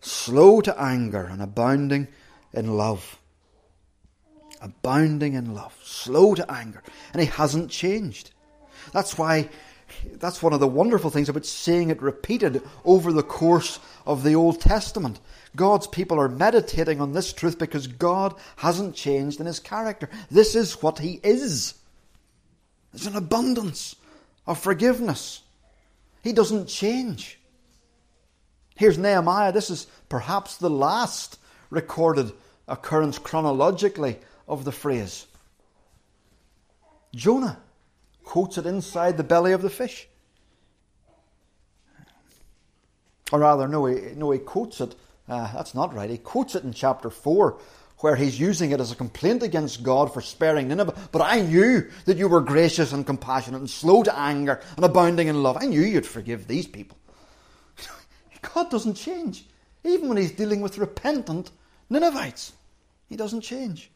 slow 0.00 0.60
to 0.60 0.80
anger 0.80 1.24
and 1.24 1.42
abounding 1.42 2.08
in 2.52 2.76
love. 2.76 3.18
Abounding 4.60 5.34
in 5.34 5.54
love, 5.54 5.76
slow 5.82 6.34
to 6.34 6.50
anger. 6.50 6.82
And 7.12 7.20
he 7.20 7.28
hasn't 7.28 7.70
changed. 7.70 8.30
That's 8.92 9.18
why, 9.18 9.48
that's 10.14 10.42
one 10.42 10.52
of 10.52 10.60
the 10.60 10.68
wonderful 10.68 11.10
things 11.10 11.28
about 11.28 11.46
seeing 11.46 11.90
it 11.90 12.00
repeated 12.00 12.62
over 12.84 13.12
the 13.12 13.22
course 13.22 13.78
of 14.06 14.22
the 14.22 14.34
Old 14.34 14.60
Testament. 14.60 15.20
God's 15.56 15.86
people 15.86 16.20
are 16.20 16.28
meditating 16.28 17.00
on 17.00 17.12
this 17.12 17.32
truth 17.32 17.58
because 17.58 17.86
God 17.86 18.34
hasn't 18.56 18.94
changed 18.94 19.40
in 19.40 19.46
his 19.46 19.60
character. 19.60 20.08
This 20.30 20.54
is 20.54 20.82
what 20.82 20.98
he 20.98 21.20
is. 21.22 21.74
There's 22.92 23.06
an 23.06 23.16
abundance 23.16 23.96
of 24.46 24.58
forgiveness. 24.58 25.42
He 26.22 26.32
doesn't 26.32 26.66
change. 26.66 27.38
Here's 28.74 28.98
Nehemiah. 28.98 29.52
This 29.52 29.70
is 29.70 29.86
perhaps 30.08 30.56
the 30.56 30.70
last 30.70 31.38
recorded 31.70 32.32
occurrence 32.66 33.18
chronologically 33.18 34.18
of 34.48 34.64
the 34.64 34.72
phrase. 34.72 35.26
Jonah 37.14 37.58
quotes 38.24 38.58
it 38.58 38.66
inside 38.66 39.16
the 39.16 39.22
belly 39.22 39.52
of 39.52 39.62
the 39.62 39.70
fish. 39.70 40.08
Or 43.30 43.38
rather, 43.38 43.68
no, 43.68 43.86
he, 43.86 44.14
no, 44.16 44.30
he 44.32 44.38
quotes 44.38 44.80
it 44.80 44.94
uh, 45.28 45.52
that's 45.52 45.74
not 45.74 45.94
right. 45.94 46.10
He 46.10 46.18
quotes 46.18 46.54
it 46.54 46.64
in 46.64 46.72
chapter 46.72 47.10
4, 47.10 47.58
where 47.98 48.16
he's 48.16 48.38
using 48.38 48.72
it 48.72 48.80
as 48.80 48.92
a 48.92 48.96
complaint 48.96 49.42
against 49.42 49.82
God 49.82 50.12
for 50.12 50.20
sparing 50.20 50.68
Nineveh. 50.68 50.94
But 51.12 51.22
I 51.22 51.40
knew 51.40 51.88
that 52.04 52.18
you 52.18 52.28
were 52.28 52.40
gracious 52.40 52.92
and 52.92 53.06
compassionate 53.06 53.60
and 53.60 53.70
slow 53.70 54.02
to 54.02 54.18
anger 54.18 54.60
and 54.76 54.84
abounding 54.84 55.28
in 55.28 55.42
love. 55.42 55.56
I 55.58 55.66
knew 55.66 55.80
you'd 55.80 56.06
forgive 56.06 56.46
these 56.46 56.66
people. 56.66 56.98
God 58.54 58.70
doesn't 58.70 58.94
change. 58.94 59.46
Even 59.84 60.08
when 60.08 60.18
he's 60.18 60.32
dealing 60.32 60.60
with 60.60 60.78
repentant 60.78 61.50
Ninevites, 61.88 62.52
he 63.08 63.16
doesn't 63.16 63.42
change. 63.42 63.90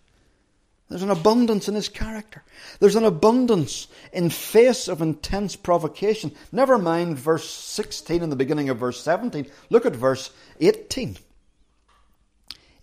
There's 0.89 1.03
an 1.03 1.11
abundance 1.11 1.69
in 1.69 1.75
his 1.75 1.91
character. 1.91 2.43
There's 2.81 2.97
an 2.97 3.05
abundance 3.05 3.89
in 4.11 4.31
face 4.31 4.89
of 4.89 5.03
intense 5.03 5.55
provocation. 5.55 6.33
Never 6.51 6.79
mind 6.79 7.19
verse 7.19 7.49
16 7.49 8.23
and 8.23 8.33
the 8.33 8.37
beginning 8.37 8.71
of 8.71 8.79
verse 8.79 9.03
17. 9.03 9.47
Look 9.69 9.85
at 9.85 9.95
verse 9.95 10.31
18. 10.61 11.19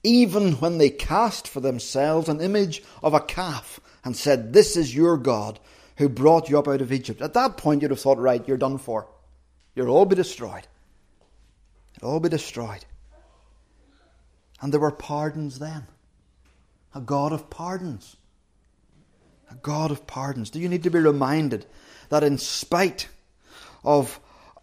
Even 0.04 0.54
when 0.54 0.78
they 0.78 0.92
cast 0.92 1.48
for 1.48 1.62
themselves 1.62 2.30
an 2.30 2.42
image 2.42 2.84
of 3.02 3.16
a 3.16 3.20
calf 3.20 3.80
and 4.04 4.16
said, 4.16 4.54
This 4.54 4.78
is 4.78 4.96
your 4.96 5.18
God 5.18 5.60
who 5.98 6.08
brought 6.08 6.48
you 6.48 6.60
up 6.60 6.68
out 6.68 6.82
of 6.82 6.92
Egypt. 6.92 7.22
At 7.22 7.34
that 7.34 7.58
point, 7.58 7.82
you'd 7.82 7.90
have 7.90 8.00
thought, 8.00 8.20
Right, 8.20 8.48
you're 8.48 8.58
done 8.58 8.78
for. 8.78 9.08
You'll 9.74 9.90
all 9.90 10.06
be 10.06 10.16
destroyed. 10.16 10.68
You'll 12.00 12.12
all 12.12 12.20
be 12.20 12.30
destroyed. 12.30 12.86
And 14.62 14.72
there 14.72 14.80
were 14.80 14.92
pardons 14.92 15.58
then 15.58 15.88
a 16.96 17.02
God 17.02 17.34
of 17.34 17.50
pardons. 17.50 18.16
A 19.52 19.56
God 19.56 19.92
of 19.92 20.08
pardons. 20.08 20.50
Do 20.50 20.60
you 20.60 20.70
need 20.70 20.84
to 20.84 20.90
be 20.90 21.00
reminded 21.00 21.66
that 22.10 22.24
in 22.24 22.38
spite 22.38 23.10
of 23.84 24.20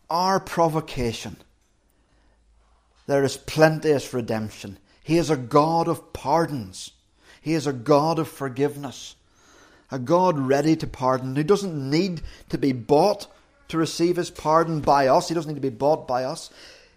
our 0.08 0.40
provocation, 0.40 1.36
there 3.06 3.22
is 3.22 3.36
plenteous 3.36 4.14
redemption. 4.14 4.78
He 5.04 5.18
is 5.18 5.30
a 5.30 5.36
God 5.36 5.88
of 5.88 6.12
pardons. 6.12 6.92
He 7.40 7.52
is 7.52 7.66
a 7.66 7.72
God 7.72 8.18
of 8.18 8.28
forgiveness. 8.28 9.14
A 9.90 9.98
God 9.98 10.38
ready 10.38 10.74
to 10.76 10.86
pardon, 10.86 11.36
who 11.36 11.44
doesn't 11.44 11.90
need 11.90 12.22
to 12.48 12.56
be 12.56 12.72
bought 12.72 13.26
to 13.68 13.76
receive 13.76 14.16
his 14.16 14.30
pardon 14.30 14.80
by 14.80 15.06
us. 15.06 15.28
He 15.28 15.34
doesn't 15.34 15.50
need 15.50 15.60
to 15.60 15.70
be 15.70 15.76
bought 15.76 16.08
by 16.08 16.24
us. 16.24 16.50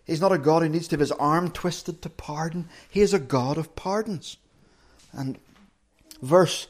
He's 0.05 0.21
not 0.21 0.31
a 0.31 0.37
God 0.37 0.61
who 0.61 0.69
needs 0.69 0.87
to 0.89 0.93
have 0.93 1.01
his 1.01 1.11
arm 1.11 1.51
twisted 1.51 2.01
to 2.03 2.09
pardon. 2.09 2.69
He 2.89 3.01
is 3.01 3.13
a 3.13 3.19
God 3.19 3.57
of 3.57 3.75
pardons. 3.75 4.37
And 5.15 5.39
verse 6.21 6.67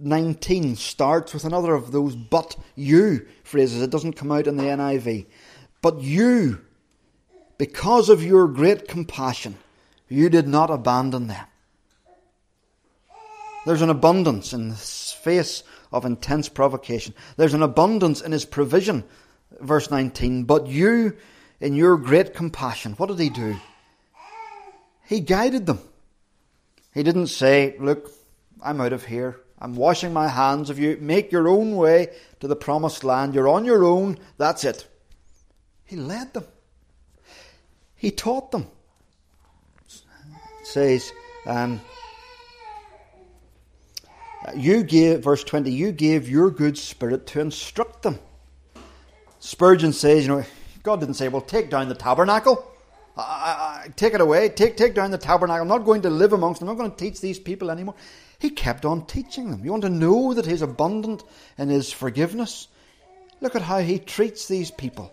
19 0.00 0.76
starts 0.76 1.34
with 1.34 1.44
another 1.44 1.74
of 1.74 1.92
those 1.92 2.14
but 2.14 2.56
you 2.74 3.26
phrases. 3.42 3.82
It 3.82 3.90
doesn't 3.90 4.14
come 4.14 4.32
out 4.32 4.46
in 4.46 4.56
the 4.56 4.64
NIV. 4.64 5.26
But 5.82 6.00
you, 6.00 6.60
because 7.58 8.08
of 8.08 8.22
your 8.22 8.48
great 8.48 8.88
compassion, 8.88 9.56
you 10.08 10.28
did 10.28 10.46
not 10.46 10.70
abandon 10.70 11.26
them. 11.26 11.46
There's 13.66 13.82
an 13.82 13.90
abundance 13.90 14.52
in 14.52 14.70
the 14.70 14.74
face 14.74 15.62
of 15.92 16.04
intense 16.04 16.48
provocation. 16.48 17.14
There's 17.36 17.54
an 17.54 17.62
abundance 17.62 18.20
in 18.20 18.32
his 18.32 18.44
provision. 18.44 19.04
Verse 19.60 19.90
19. 19.90 20.44
But 20.44 20.66
you, 20.66 21.16
in 21.60 21.74
your 21.74 21.96
great 21.96 22.34
compassion, 22.34 22.94
what 22.94 23.08
did 23.08 23.18
he 23.18 23.28
do? 23.28 23.56
He 25.06 25.20
guided 25.20 25.66
them. 25.66 25.80
He 26.92 27.02
didn't 27.02 27.28
say, 27.28 27.76
Look, 27.78 28.10
I'm 28.62 28.80
out 28.80 28.92
of 28.92 29.06
here. 29.06 29.40
I'm 29.58 29.74
washing 29.74 30.12
my 30.12 30.28
hands 30.28 30.70
of 30.70 30.78
you. 30.78 30.96
Make 31.00 31.32
your 31.32 31.48
own 31.48 31.76
way 31.76 32.08
to 32.40 32.48
the 32.48 32.56
promised 32.56 33.04
land. 33.04 33.34
You're 33.34 33.48
on 33.48 33.64
your 33.64 33.84
own. 33.84 34.18
That's 34.38 34.64
it. 34.64 34.86
He 35.84 35.96
led 35.96 36.32
them. 36.32 36.44
He 37.94 38.10
taught 38.10 38.52
them. 38.52 38.66
It 39.86 40.66
says, 40.66 41.12
um, 41.44 41.80
you 44.56 44.82
gave, 44.82 45.22
verse 45.22 45.44
20, 45.44 45.70
you 45.70 45.92
gave 45.92 46.28
your 46.28 46.50
good 46.50 46.78
spirit 46.78 47.26
to 47.28 47.40
instruct 47.40 48.02
them. 48.02 48.18
Spurgeon 49.40 49.92
says, 49.92 50.22
you 50.26 50.28
know, 50.28 50.44
God 50.82 51.00
didn't 51.00 51.14
say, 51.14 51.28
well, 51.28 51.42
take 51.42 51.68
down 51.68 51.88
the 51.88 51.94
tabernacle. 51.94 52.66
I, 53.16 53.22
take 53.96 54.14
it 54.14 54.20
away. 54.20 54.48
Take, 54.48 54.76
take 54.76 54.94
down 54.94 55.10
the 55.10 55.18
tabernacle. 55.18 55.62
I'm 55.62 55.68
not 55.68 55.84
going 55.84 56.02
to 56.02 56.10
live 56.10 56.32
amongst 56.32 56.60
them. 56.60 56.68
I'm 56.68 56.76
not 56.76 56.82
going 56.82 56.90
to 56.90 56.96
teach 56.96 57.20
these 57.20 57.38
people 57.38 57.70
anymore. 57.70 57.94
He 58.38 58.50
kept 58.50 58.84
on 58.84 59.06
teaching 59.06 59.50
them. 59.50 59.64
You 59.64 59.70
want 59.70 59.82
to 59.82 59.90
know 59.90 60.34
that 60.34 60.46
He's 60.46 60.62
abundant 60.62 61.22
in 61.58 61.68
His 61.68 61.92
forgiveness? 61.92 62.68
Look 63.40 63.54
at 63.54 63.62
how 63.62 63.80
He 63.80 63.98
treats 63.98 64.48
these 64.48 64.70
people. 64.70 65.12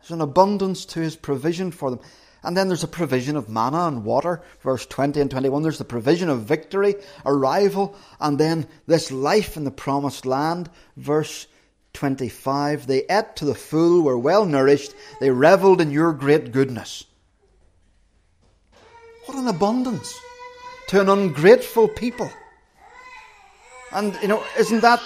There's 0.00 0.10
an 0.10 0.20
abundance 0.20 0.84
to 0.86 1.00
His 1.00 1.16
provision 1.16 1.70
for 1.70 1.90
them. 1.90 2.00
And 2.44 2.56
then 2.56 2.66
there's 2.66 2.82
a 2.82 2.88
provision 2.88 3.36
of 3.36 3.48
manna 3.48 3.86
and 3.86 4.04
water, 4.04 4.42
verse 4.62 4.84
20 4.86 5.20
and 5.20 5.30
21. 5.30 5.62
There's 5.62 5.78
the 5.78 5.84
provision 5.84 6.28
of 6.28 6.42
victory, 6.42 6.96
arrival, 7.24 7.94
and 8.20 8.36
then 8.36 8.66
this 8.86 9.12
life 9.12 9.56
in 9.56 9.62
the 9.62 9.70
promised 9.70 10.26
land, 10.26 10.68
verse 10.96 11.46
25. 11.92 12.88
They 12.88 13.04
ate 13.08 13.36
to 13.36 13.44
the 13.44 13.54
full, 13.54 14.02
were 14.02 14.18
well 14.18 14.44
nourished, 14.44 14.92
they 15.20 15.30
revelled 15.30 15.80
in 15.80 15.92
your 15.92 16.12
great 16.12 16.50
goodness. 16.50 17.04
What 19.26 19.38
an 19.38 19.48
abundance 19.48 20.18
to 20.88 21.00
an 21.00 21.08
ungrateful 21.08 21.88
people. 21.88 22.30
And 23.92 24.16
you 24.20 24.28
know, 24.28 24.42
isn't 24.58 24.80
that 24.80 25.00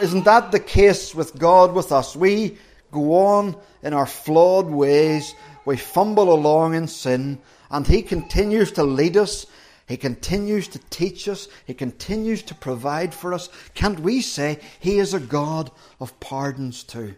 isn't 0.00 0.24
that 0.24 0.52
the 0.52 0.60
case 0.60 1.14
with 1.14 1.38
God 1.38 1.74
with 1.74 1.90
us? 1.90 2.14
We 2.14 2.58
go 2.92 3.14
on 3.14 3.56
in 3.82 3.92
our 3.92 4.06
flawed 4.06 4.66
ways, 4.66 5.34
we 5.64 5.76
fumble 5.76 6.32
along 6.32 6.74
in 6.74 6.86
sin, 6.86 7.40
and 7.70 7.86
He 7.86 8.02
continues 8.02 8.72
to 8.72 8.84
lead 8.84 9.16
us. 9.16 9.46
He 9.86 9.96
continues 9.96 10.68
to 10.68 10.78
teach 10.90 11.28
us. 11.28 11.48
He 11.66 11.72
continues 11.72 12.42
to 12.42 12.54
provide 12.54 13.14
for 13.14 13.32
us. 13.32 13.48
Can't 13.74 14.00
we 14.00 14.20
say 14.20 14.58
He 14.78 14.98
is 14.98 15.14
a 15.14 15.20
God 15.20 15.70
of 15.98 16.18
pardons 16.20 16.82
too? 16.82 17.14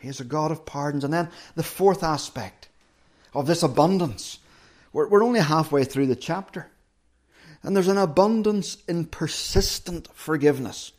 He 0.00 0.08
is 0.08 0.20
a 0.20 0.24
God 0.24 0.50
of 0.50 0.64
pardons. 0.64 1.04
And 1.04 1.12
then 1.12 1.28
the 1.54 1.62
fourth 1.62 2.02
aspect 2.02 2.68
of 3.34 3.46
this 3.46 3.62
abundance 3.62 4.37
we're, 4.92 5.08
we're 5.08 5.24
only 5.24 5.40
halfway 5.40 5.84
through 5.84 6.06
the 6.06 6.16
chapter. 6.16 6.70
And 7.62 7.74
there's 7.74 7.88
an 7.88 7.98
abundance 7.98 8.78
in 8.86 9.06
persistent 9.06 10.08
forgiveness. 10.14 10.92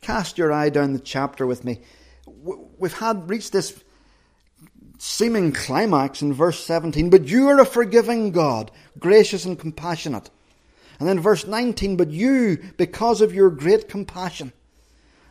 Cast 0.00 0.36
your 0.36 0.52
eye 0.52 0.68
down 0.68 0.92
the 0.92 0.98
chapter 0.98 1.46
with 1.46 1.64
me. 1.64 1.80
We've 2.26 2.92
had 2.92 3.28
reached 3.28 3.52
this 3.52 3.82
seeming 4.98 5.52
climax 5.52 6.22
in 6.22 6.32
verse 6.32 6.62
17, 6.64 7.10
but 7.10 7.28
you 7.28 7.48
are 7.48 7.58
a 7.58 7.66
forgiving 7.66 8.30
God, 8.30 8.70
gracious 8.98 9.44
and 9.44 9.58
compassionate. 9.58 10.30
And 10.98 11.08
then 11.08 11.20
verse 11.20 11.46
19, 11.46 11.96
but 11.96 12.10
you, 12.10 12.58
because 12.76 13.20
of 13.20 13.34
your 13.34 13.50
great 13.50 13.88
compassion. 13.88 14.52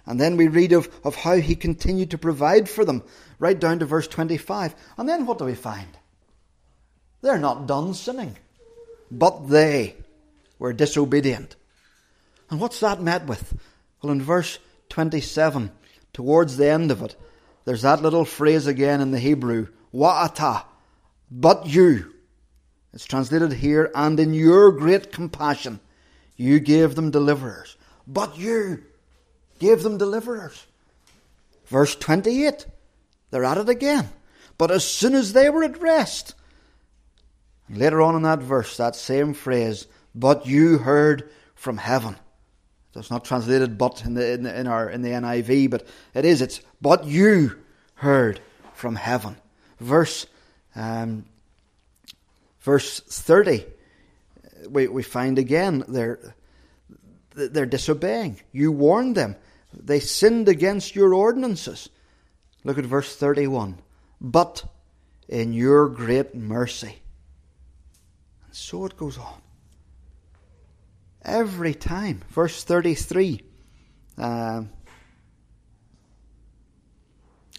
And 0.06 0.20
then 0.20 0.36
we 0.36 0.48
read 0.48 0.74
of, 0.74 0.90
of 1.04 1.16
how 1.16 1.36
he 1.36 1.56
continued 1.56 2.12
to 2.12 2.18
provide 2.18 2.68
for 2.68 2.84
them, 2.84 3.04
right 3.40 3.58
down 3.58 3.80
to 3.80 3.86
verse 3.86 4.08
25. 4.08 4.76
And 4.98 5.08
then 5.08 5.26
what 5.26 5.38
do 5.38 5.46
we 5.46 5.56
find? 5.56 5.88
They're 7.24 7.40
not 7.40 7.68
done 7.68 7.94
sinning, 7.94 8.36
but 9.10 9.48
they 9.48 9.96
were 10.60 10.74
disobedient. 10.74 11.56
And 12.50 12.60
what's 12.60 12.82
that 12.82 13.02
met 13.02 13.28
with? 13.28 13.58
Well, 14.02 14.12
in 14.12 14.22
verse 14.22 14.60
27, 14.90 15.72
towards 16.12 16.58
the 16.58 16.70
end 16.70 16.92
of 16.92 17.02
it, 17.02 17.16
there's 17.64 17.84
that 17.84 18.02
little 18.02 18.26
phrase 18.26 18.68
again 18.68 19.00
in 19.00 19.12
the 19.12 19.20
Hebrew, 19.20 19.68
wa'ata, 19.94 20.66
but 21.32 21.66
you. 21.66 22.14
It's 22.94 23.06
translated 23.06 23.54
here, 23.54 23.90
and 23.96 24.20
in 24.20 24.34
your 24.34 24.74
great 24.74 25.14
compassion, 25.14 25.80
you 26.36 26.60
gave 26.60 26.96
them 26.96 27.10
deliverers. 27.10 27.78
But 28.06 28.38
you 28.38 28.84
gave 29.60 29.82
them 29.82 29.98
deliverers. 29.98 30.66
Verse 31.68 31.96
28, 31.96 32.66
they're 33.32 33.46
at 33.46 33.58
it 33.58 33.70
again. 33.70 34.10
But 34.58 34.72
as 34.72 34.84
soon 34.84 35.16
as 35.16 35.32
they 35.32 35.50
were 35.50 35.64
at 35.64 35.82
rest, 35.82 36.36
later 37.70 38.02
on 38.02 38.16
in 38.16 38.24
that 38.24 38.40
verse, 38.40 38.78
that 38.78 38.96
same 38.96 39.34
phrase, 39.34 39.88
but 40.14 40.46
you 40.46 40.78
heard 40.78 41.30
from 41.56 41.78
heaven. 41.78 42.16
It's 42.96 43.10
not 43.10 43.26
translated 43.26 43.78
but 43.78 44.06
in 44.06 44.14
the, 44.14 44.34
in, 44.34 44.44
the, 44.44 44.60
in 44.60 44.68
our 44.68 44.90
in 44.90 45.02
the 45.02 45.10
NIV, 45.10 45.70
but 45.70 45.88
it 46.14 46.26
is. 46.26 46.42
It's 46.42 46.62
but 46.82 47.06
you 47.06 47.58
heard 47.96 48.40
from 48.74 48.96
heaven. 48.96 49.38
Verse 49.80 50.28
um, 50.76 51.26
verse 52.62 53.00
thirty, 53.00 53.66
we 54.70 54.88
we 54.88 55.02
find 55.02 55.40
again 55.40 55.84
they're 55.88 56.36
they're 57.34 57.66
disobeying. 57.66 58.40
You 58.52 58.72
warned 58.72 59.16
them. 59.16 59.36
They 59.74 60.00
sinned 60.00 60.48
against 60.48 60.96
your 60.96 61.16
ordinances. 61.16 61.90
Look 62.64 62.78
at 62.78 62.86
verse 62.86 63.16
thirty-one. 63.16 63.80
But 64.22 64.66
in 65.28 65.54
your 65.54 65.90
great 65.90 66.36
mercy. 66.36 67.03
So 68.54 68.86
it 68.86 68.96
goes 68.96 69.18
on 69.18 69.42
every 71.24 71.74
time. 71.74 72.22
Verse 72.30 72.64
33. 72.64 73.42
Uh, 74.18 74.64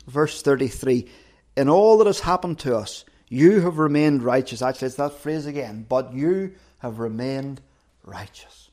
verse 0.07 0.43
33. 0.43 1.09
In 1.57 1.69
all 1.69 1.99
that 1.99 2.07
has 2.07 2.21
happened 2.21 2.61
to 2.61 2.77
us, 2.77 3.05
you 3.29 3.61
have 3.63 3.79
remained 3.79 4.23
righteous. 4.23 4.63
Actually, 4.63 4.87
it's 4.87 4.97
that 4.97 5.15
phrase 5.15 5.47
again. 5.47 5.85
But 5.89 6.13
you 6.13 6.55
have 6.79 7.01
remained 7.01 7.61
righteous. 8.05 8.71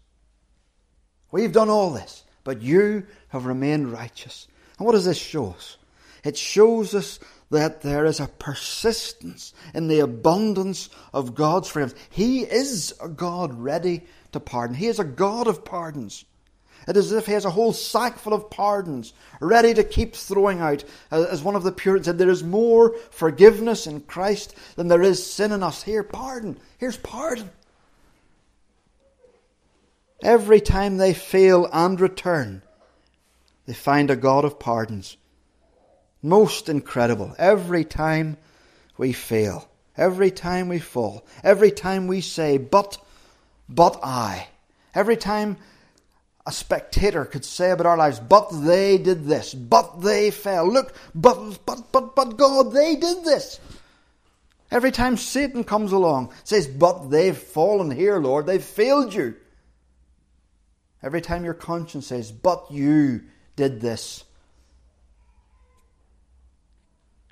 We've 1.32 1.52
done 1.52 1.70
all 1.70 1.92
this, 1.92 2.24
but 2.44 2.62
you 2.62 3.08
have 3.30 3.46
remained 3.46 3.92
righteous. 3.92 4.48
And 4.78 4.86
what 4.86 4.94
does 4.94 5.06
this 5.06 5.18
show 5.18 5.52
us? 5.52 5.78
It 6.24 6.38
shows 6.38 6.94
us 6.94 7.20
that 7.52 7.82
there 7.82 8.06
is 8.06 8.20
a 8.20 8.28
persistence 8.28 9.54
in 9.74 9.88
the 9.88 10.00
abundance 10.00 10.90
of 11.14 11.36
God's 11.36 11.68
forgiveness. 11.68 12.00
He 12.10 12.42
is 12.42 12.94
a 13.02 13.10
God 13.10 13.54
ready 13.54 14.02
to 14.32 14.40
pardon. 14.40 14.76
He 14.76 14.88
is 14.88 15.00
a 15.00 15.04
God 15.04 15.48
of 15.48 15.64
pardons. 15.64 16.26
It 16.88 16.98
is 16.98 17.12
as 17.12 17.18
if 17.20 17.26
he 17.28 17.34
has 17.34 17.46
a 17.46 17.52
whole 17.52 17.74
sack 17.74 18.18
full 18.18 18.34
of 18.34 18.50
pardons 18.50 19.14
ready 19.40 19.74
to 19.74 19.84
keep 19.84 20.16
throwing 20.16 20.62
out. 20.62 20.84
Uh, 21.12 21.28
as 21.30 21.44
one 21.44 21.56
of 21.56 21.64
the 21.64 21.72
Puritans 21.72 22.08
said, 22.08 22.18
there 22.18 22.30
is 22.30 22.44
more 22.44 22.96
forgiveness 23.12 23.86
in 23.86 24.02
Christ 24.02 24.56
than 24.76 24.88
there 24.88 25.04
is 25.04 25.24
sin 25.24 25.52
in 25.52 25.62
us. 25.62 25.84
Here, 25.84 26.04
pardon. 26.04 26.58
Here's 26.80 26.98
pardon. 26.98 27.52
Every 30.24 30.62
time 30.62 30.98
they 30.98 31.14
fail 31.14 31.68
and 31.72 32.00
return, 32.00 32.64
they 33.66 33.74
find 33.74 34.10
a 34.10 34.16
God 34.16 34.46
of 34.46 34.58
pardons. 34.58 35.18
Most 36.22 36.70
incredible. 36.70 37.36
Every 37.38 37.84
time 37.84 38.38
we 38.98 39.14
fail, 39.14 39.68
every 39.98 40.32
time 40.32 40.70
we 40.70 40.80
fall, 40.80 41.26
every 41.44 41.72
time 41.72 42.08
we 42.08 42.22
say, 42.22 42.58
but 42.58 42.98
but 43.68 44.00
I. 44.04 44.48
Every 44.94 45.16
time 45.16 45.58
a 46.46 46.52
spectator 46.52 47.26
could 47.26 47.46
say 47.46 47.72
about 47.72 47.86
our 47.86 47.98
lives, 47.98 48.20
but 48.20 48.50
they 48.52 48.98
did 48.98 49.26
this, 49.26 49.54
but 49.54 50.02
they 50.02 50.32
fell. 50.32 50.68
Look, 50.72 50.94
but, 51.16 51.60
but, 51.66 51.92
but, 51.92 52.16
but 52.16 52.38
God, 52.38 52.74
they 52.74 52.96
did 52.96 53.24
this. 53.24 53.60
Every 54.70 54.92
time 54.92 55.18
Satan 55.18 55.64
comes 55.64 55.92
along, 55.92 56.34
says, 56.44 56.68
but 56.68 57.10
they've 57.10 57.38
fallen 57.38 57.92
here, 57.92 58.18
Lord, 58.20 58.46
they've 58.46 58.64
failed 58.64 59.14
you. 59.14 59.36
Every 61.04 61.22
time 61.22 61.46
your 61.46 61.54
conscience 61.54 62.08
says, 62.08 62.32
but 62.32 62.72
you 62.72 63.22
did 63.56 63.82
this, 63.82 64.24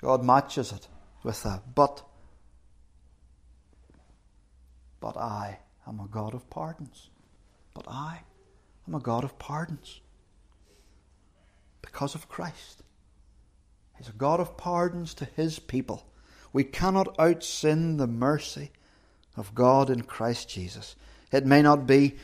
God 0.00 0.24
matches 0.24 0.72
it 0.72 0.88
with 1.22 1.44
a 1.44 1.62
but. 1.74 2.02
But 5.00 5.16
I 5.16 5.58
am 5.86 6.00
a 6.00 6.08
God 6.08 6.34
of 6.34 6.48
pardons. 6.50 7.08
But 7.74 7.86
I 7.88 8.20
am 8.88 8.94
a 8.94 9.00
God 9.00 9.24
of 9.24 9.38
pardons 9.38 10.00
because 11.82 12.14
of 12.14 12.28
Christ. 12.28 12.82
He's 13.98 14.08
a 14.08 14.12
God 14.12 14.40
of 14.40 14.56
pardons 14.56 15.14
to 15.14 15.26
His 15.36 15.58
people. 15.58 16.06
We 16.52 16.64
cannot 16.64 17.18
out 17.18 17.42
the 17.42 18.08
mercy 18.08 18.70
of 19.36 19.54
God 19.54 19.90
in 19.90 20.02
Christ 20.02 20.48
Jesus. 20.48 20.96
It 21.30 21.46
may 21.46 21.62
not 21.62 21.86
be, 21.86 22.16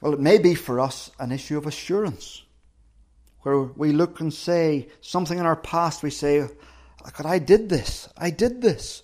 well, 0.00 0.14
it 0.14 0.20
may 0.20 0.38
be 0.38 0.54
for 0.54 0.80
us 0.80 1.10
an 1.18 1.30
issue 1.30 1.56
of 1.56 1.66
assurance, 1.66 2.42
where 3.46 3.60
we 3.60 3.92
look 3.92 4.18
and 4.20 4.34
say 4.34 4.88
something 5.00 5.38
in 5.38 5.46
our 5.46 5.56
past, 5.56 6.02
we 6.02 6.10
say, 6.10 6.46
God, 7.16 7.26
I 7.26 7.38
did 7.38 7.68
this, 7.68 8.08
I 8.16 8.30
did 8.30 8.60
this 8.60 9.02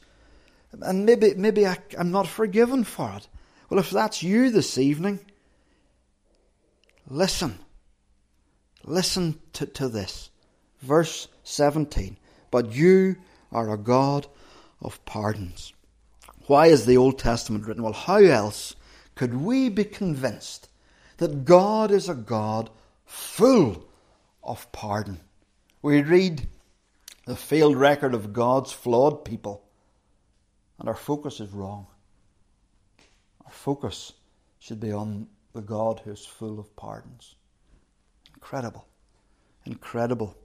and 0.81 1.05
maybe 1.05 1.35
maybe 1.35 1.67
I, 1.67 1.79
I'm 1.99 2.11
not 2.11 2.27
forgiven 2.27 2.85
for 2.85 3.13
it. 3.17 3.29
Well, 3.69 3.81
if 3.81 3.91
that's 3.91 4.23
you 4.23 4.51
this 4.51 4.79
evening, 4.79 5.21
listen. 7.09 7.59
Listen 8.85 9.39
to, 9.55 9.67
to 9.67 9.89
this. 9.89 10.31
Verse 10.81 11.29
17. 11.45 12.17
But 12.51 12.73
you 12.73 13.17
are 13.53 13.73
a 13.73 13.79
God 13.79 14.27
of 14.81 15.03
pardons. 15.05 15.73
Why 16.47 16.67
is 16.67 16.85
the 16.85 16.97
Old 16.97 17.19
Testament 17.19 17.67
written? 17.67 17.85
Well, 17.85 17.93
how 17.93 18.17
else 18.17 18.75
could 19.15 19.35
we 19.35 19.69
be 19.69 19.85
convinced 19.85 20.69
that 21.19 21.45
God 21.45 21.93
is 21.93 22.09
a 22.09 22.15
God 22.15 22.71
full 23.07 23.87
of 24.43 24.71
pardon? 24.73 25.21
We 25.81 26.03
read 26.03 26.49
the 27.27 27.37
failed 27.37 27.77
record 27.77 28.15
of 28.15 28.33
God's 28.33 28.73
flawed 28.73 29.25
people 29.25 29.65
and 30.83 30.89
our 30.89 30.97
focus 30.97 31.39
is 31.39 31.53
wrong. 31.53 31.87
Our 33.45 33.53
focus 33.53 34.13
should 34.59 34.81
be 34.81 34.91
on 34.91 35.29
the 35.53 35.61
God 35.61 36.01
who 36.01 36.11
is 36.11 36.27
full 36.27 36.59
of 36.59 36.75
pardons. 36.75 37.37
Incredible. 38.35 38.85
Incredible. 39.65 40.37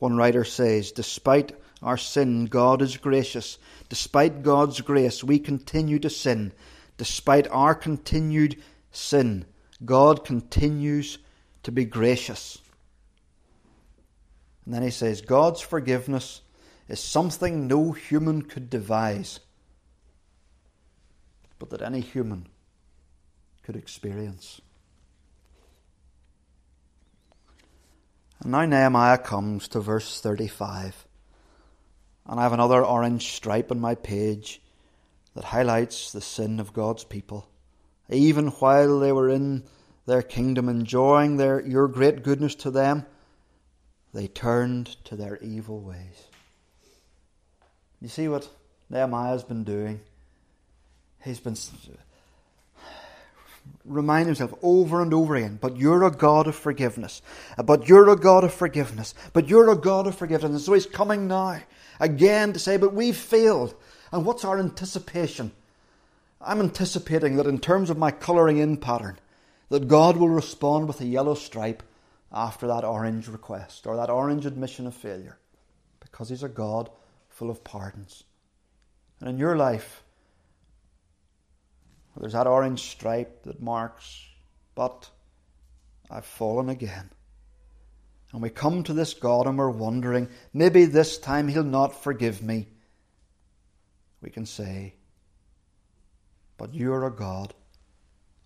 One 0.00 0.16
writer 0.16 0.42
says, 0.44 0.90
Despite 0.90 1.52
our 1.82 1.96
sin, 1.96 2.46
God 2.46 2.82
is 2.82 2.96
gracious. 2.96 3.58
Despite 3.88 4.42
God's 4.42 4.80
grace, 4.80 5.22
we 5.22 5.38
continue 5.38 6.00
to 6.00 6.10
sin. 6.10 6.52
Despite 6.96 7.46
our 7.52 7.76
continued 7.76 8.60
sin, 8.90 9.44
God 9.84 10.24
continues 10.24 11.18
to 11.68 11.72
be 11.72 11.84
gracious. 11.84 12.56
And 14.64 14.72
then 14.72 14.82
he 14.82 14.88
says, 14.88 15.20
God's 15.20 15.60
forgiveness 15.60 16.40
is 16.88 16.98
something 16.98 17.66
no 17.66 17.92
human 17.92 18.40
could 18.40 18.70
devise, 18.70 19.40
but 21.58 21.68
that 21.68 21.82
any 21.82 22.00
human 22.00 22.46
could 23.64 23.76
experience. 23.76 24.62
And 28.40 28.52
now 28.52 28.64
Nehemiah 28.64 29.18
comes 29.18 29.68
to 29.68 29.80
verse 29.80 30.22
35. 30.22 31.06
And 32.24 32.40
I 32.40 32.44
have 32.44 32.54
another 32.54 32.82
orange 32.82 33.32
stripe 33.32 33.70
on 33.70 33.78
my 33.78 33.94
page 33.94 34.62
that 35.34 35.44
highlights 35.44 36.12
the 36.12 36.22
sin 36.22 36.60
of 36.60 36.72
God's 36.72 37.04
people. 37.04 37.46
Even 38.08 38.46
while 38.46 39.00
they 39.00 39.12
were 39.12 39.28
in 39.28 39.64
their 40.08 40.22
kingdom, 40.22 40.70
enjoying 40.70 41.36
their, 41.36 41.60
your 41.60 41.86
great 41.86 42.22
goodness 42.22 42.54
to 42.54 42.70
them, 42.70 43.04
they 44.14 44.26
turned 44.26 44.86
to 45.04 45.14
their 45.14 45.36
evil 45.38 45.80
ways. 45.80 46.24
You 48.00 48.08
see 48.08 48.26
what 48.26 48.48
Nehemiah's 48.88 49.44
been 49.44 49.64
doing? 49.64 50.00
He's 51.22 51.40
been 51.40 51.56
remind 53.84 54.26
himself 54.26 54.54
over 54.62 55.02
and 55.02 55.12
over 55.12 55.36
again, 55.36 55.58
but 55.60 55.76
you're 55.76 56.04
a 56.04 56.10
God 56.10 56.46
of 56.46 56.54
forgiveness. 56.54 57.20
But 57.62 57.86
you're 57.86 58.08
a 58.08 58.16
God 58.16 58.44
of 58.44 58.54
forgiveness. 58.54 59.12
But 59.34 59.48
you're 59.48 59.70
a 59.70 59.76
God 59.76 60.06
of 60.06 60.14
forgiveness. 60.14 60.52
And 60.52 60.60
so 60.62 60.72
he's 60.72 60.86
coming 60.86 61.28
now 61.28 61.60
again 62.00 62.54
to 62.54 62.58
say, 62.58 62.78
but 62.78 62.94
we've 62.94 63.16
failed. 63.16 63.74
And 64.10 64.24
what's 64.24 64.46
our 64.46 64.58
anticipation? 64.58 65.52
I'm 66.40 66.60
anticipating 66.60 67.36
that 67.36 67.46
in 67.46 67.58
terms 67.58 67.90
of 67.90 67.98
my 67.98 68.10
colouring 68.10 68.56
in 68.56 68.78
pattern, 68.78 69.18
that 69.68 69.88
God 69.88 70.16
will 70.16 70.28
respond 70.28 70.88
with 70.88 71.00
a 71.00 71.06
yellow 71.06 71.34
stripe 71.34 71.82
after 72.32 72.66
that 72.66 72.84
orange 72.84 73.28
request 73.28 73.86
or 73.86 73.96
that 73.96 74.10
orange 74.10 74.46
admission 74.46 74.86
of 74.86 74.94
failure 74.94 75.38
because 76.00 76.28
He's 76.28 76.42
a 76.42 76.48
God 76.48 76.90
full 77.28 77.50
of 77.50 77.64
pardons. 77.64 78.24
And 79.20 79.28
in 79.28 79.38
your 79.38 79.56
life, 79.56 80.02
there's 82.16 82.32
that 82.32 82.46
orange 82.46 82.82
stripe 82.82 83.44
that 83.44 83.62
marks, 83.62 84.24
but 84.74 85.08
I've 86.10 86.24
fallen 86.24 86.68
again. 86.68 87.10
And 88.32 88.42
we 88.42 88.50
come 88.50 88.82
to 88.84 88.92
this 88.92 89.14
God 89.14 89.46
and 89.46 89.56
we're 89.56 89.70
wondering, 89.70 90.28
maybe 90.52 90.84
this 90.84 91.18
time 91.18 91.48
He'll 91.48 91.62
not 91.62 92.02
forgive 92.02 92.42
me. 92.42 92.68
We 94.20 94.30
can 94.30 94.46
say, 94.46 94.94
but 96.56 96.74
you're 96.74 97.06
a 97.06 97.10
God 97.10 97.54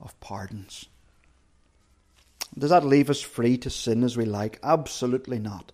of 0.00 0.18
pardons. 0.20 0.86
Does 2.58 2.70
that 2.70 2.84
leave 2.84 3.08
us 3.08 3.20
free 3.20 3.56
to 3.58 3.70
sin 3.70 4.04
as 4.04 4.16
we 4.16 4.24
like? 4.24 4.58
Absolutely 4.62 5.38
not. 5.38 5.72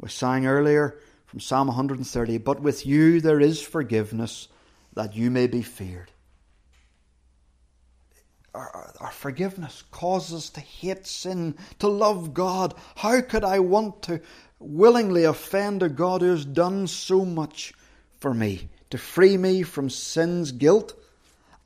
We 0.00 0.08
sang 0.08 0.46
earlier 0.46 0.98
from 1.26 1.40
Psalm 1.40 1.66
130 1.68 2.38
But 2.38 2.60
with 2.60 2.86
you 2.86 3.20
there 3.20 3.40
is 3.40 3.60
forgiveness 3.60 4.48
that 4.94 5.14
you 5.14 5.30
may 5.30 5.46
be 5.46 5.62
feared. 5.62 6.10
Our, 8.54 8.94
our, 9.00 9.10
forgiveness 9.10 9.84
causes 9.90 10.34
us 10.34 10.50
to 10.50 10.60
hate 10.60 11.06
sin, 11.06 11.54
to 11.78 11.86
love 11.86 12.34
God. 12.34 12.74
How 12.96 13.20
could 13.20 13.44
I 13.44 13.60
want 13.60 14.02
to 14.04 14.20
willingly 14.58 15.24
offend 15.24 15.82
a 15.82 15.88
God 15.88 16.22
who 16.22 16.30
has 16.30 16.44
done 16.44 16.86
so 16.86 17.24
much 17.24 17.74
for 18.18 18.34
me, 18.34 18.68
to 18.90 18.98
free 18.98 19.36
me 19.36 19.62
from 19.62 19.90
sin's 19.90 20.50
guilt 20.50 20.98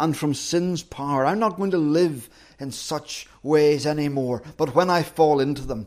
and 0.02 0.16
from 0.16 0.34
sin's 0.34 0.82
power? 0.82 1.24
I'm 1.24 1.38
not 1.38 1.56
going 1.56 1.70
to 1.70 1.78
live 1.78 2.28
in 2.58 2.72
such 2.72 3.28
ways 3.40 3.86
anymore, 3.86 4.42
but 4.56 4.74
when 4.74 4.90
I 4.90 5.04
fall 5.04 5.38
into 5.38 5.62
them, 5.62 5.86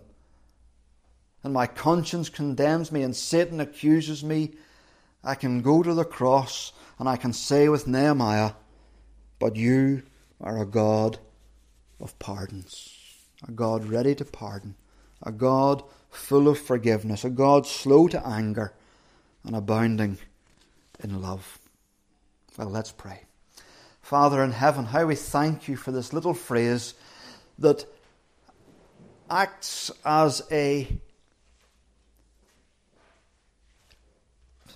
and 1.44 1.54
my 1.54 1.68
conscience 1.68 2.30
condemns 2.30 2.94
me 2.94 3.04
and 3.04 3.14
Satan 3.14 3.60
accuses 3.60 4.24
me, 4.24 4.54
I 5.22 5.36
can 5.36 5.62
go 5.62 5.84
to 5.84 5.94
the 5.94 6.06
cross 6.06 6.72
and 6.98 7.10
I 7.10 7.18
can 7.18 7.34
say 7.34 7.68
with 7.68 7.88
Nehemiah, 7.88 8.54
But 9.38 9.58
you 9.58 10.04
are 10.40 10.62
a 10.62 10.66
God 10.66 11.20
of 12.00 12.18
pardons, 12.18 12.90
a 13.46 13.52
God 13.52 13.84
ready 13.84 14.16
to 14.16 14.24
pardon, 14.24 14.76
a 15.22 15.34
God 15.34 15.84
full 16.10 16.48
of 16.48 16.58
forgiveness, 16.58 17.26
a 17.26 17.30
God 17.30 17.68
slow 17.68 18.08
to 18.08 18.26
anger 18.26 18.74
and 19.44 19.58
abounding 19.58 20.20
in 21.04 21.22
love. 21.22 21.60
Well, 22.58 22.70
let's 22.70 22.94
pray. 22.94 23.25
Father 24.06 24.44
in 24.44 24.52
heaven, 24.52 24.86
how 24.86 25.08
we 25.08 25.16
thank 25.16 25.68
you 25.68 25.76
for 25.76 25.92
this 25.92 26.14
little 26.14 26.36
phrase 26.36 26.94
that 27.58 27.88
acts 29.32 29.90
as 30.06 30.44
a 30.52 31.00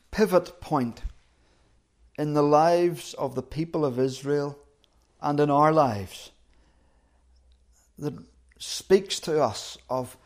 pivot 0.10 0.60
point 0.60 1.04
in 2.18 2.34
the 2.34 2.42
lives 2.42 3.14
of 3.14 3.36
the 3.36 3.44
people 3.44 3.86
of 3.86 4.00
Israel 4.00 4.58
and 5.22 5.40
in 5.40 5.52
our 5.52 5.72
lives 5.72 6.32
that 8.00 8.16
speaks 8.58 9.20
to 9.20 9.44
us 9.44 9.78
of, 9.92 10.18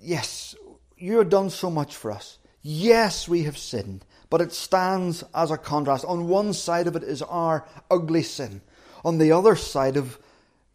yes, 0.00 0.54
you 0.96 1.18
have 1.18 1.28
done 1.28 1.50
so 1.50 1.70
much 1.70 1.96
for 1.96 2.12
us. 2.12 2.38
Yes, 2.62 3.26
we 3.26 3.42
have 3.42 3.58
sinned, 3.58 4.04
but 4.30 4.40
it 4.40 4.52
stands 4.52 5.24
as 5.34 5.50
a 5.50 5.56
contrast. 5.56 6.04
On 6.04 6.28
one 6.28 6.52
side 6.52 6.86
of 6.86 6.96
it 6.96 7.02
is 7.02 7.22
our 7.22 7.66
ugly 7.90 8.22
sin. 8.22 8.60
On 9.04 9.18
the 9.18 9.32
other 9.32 9.56
side 9.56 9.96
of 9.96 10.18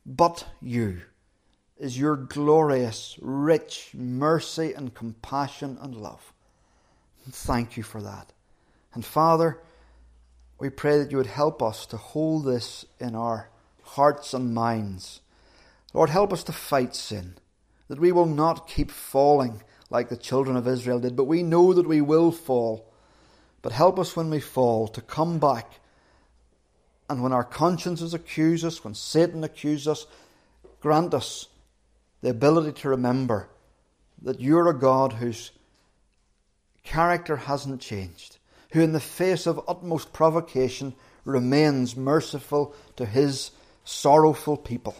but 0.05 0.45
you 0.61 1.01
is 1.77 1.97
your 1.97 2.15
glorious, 2.15 3.17
rich 3.21 3.89
mercy 3.93 4.73
and 4.73 4.93
compassion 4.93 5.77
and 5.81 5.95
love. 5.95 6.31
Thank 7.29 7.75
you 7.77 7.83
for 7.83 8.01
that. 8.01 8.31
And 8.93 9.05
Father, 9.05 9.59
we 10.59 10.69
pray 10.69 10.99
that 10.99 11.11
you 11.11 11.17
would 11.17 11.25
help 11.25 11.61
us 11.63 11.85
to 11.87 11.97
hold 11.97 12.45
this 12.45 12.85
in 12.99 13.15
our 13.15 13.49
hearts 13.83 14.33
and 14.33 14.53
minds. 14.53 15.21
Lord, 15.93 16.09
help 16.09 16.31
us 16.31 16.43
to 16.43 16.51
fight 16.51 16.95
sin, 16.95 17.35
that 17.87 17.99
we 17.99 18.11
will 18.11 18.27
not 18.27 18.67
keep 18.67 18.91
falling 18.91 19.63
like 19.89 20.09
the 20.09 20.17
children 20.17 20.55
of 20.55 20.67
Israel 20.67 20.99
did, 20.99 21.15
but 21.15 21.25
we 21.25 21.43
know 21.43 21.73
that 21.73 21.87
we 21.87 21.99
will 21.99 22.31
fall. 22.31 22.90
But 23.61 23.73
help 23.73 23.99
us 23.99 24.15
when 24.15 24.29
we 24.29 24.39
fall 24.39 24.87
to 24.89 25.01
come 25.01 25.39
back. 25.39 25.79
And 27.09 27.21
when 27.21 27.33
our 27.33 27.43
consciences 27.43 28.13
accuse 28.13 28.63
us, 28.63 28.83
when 28.83 28.95
Satan 28.95 29.43
accuses 29.43 29.87
us, 29.87 30.07
grant 30.79 31.13
us 31.13 31.47
the 32.21 32.29
ability 32.29 32.79
to 32.81 32.89
remember 32.89 33.49
that 34.21 34.39
you're 34.39 34.69
a 34.69 34.77
God 34.77 35.13
whose 35.13 35.51
character 36.83 37.35
hasn't 37.35 37.81
changed, 37.81 38.37
who 38.71 38.81
in 38.81 38.93
the 38.93 38.99
face 38.99 39.45
of 39.45 39.61
utmost 39.67 40.13
provocation 40.13 40.93
remains 41.25 41.95
merciful 41.95 42.73
to 42.95 43.05
his 43.05 43.51
sorrowful 43.83 44.57
people. 44.57 44.95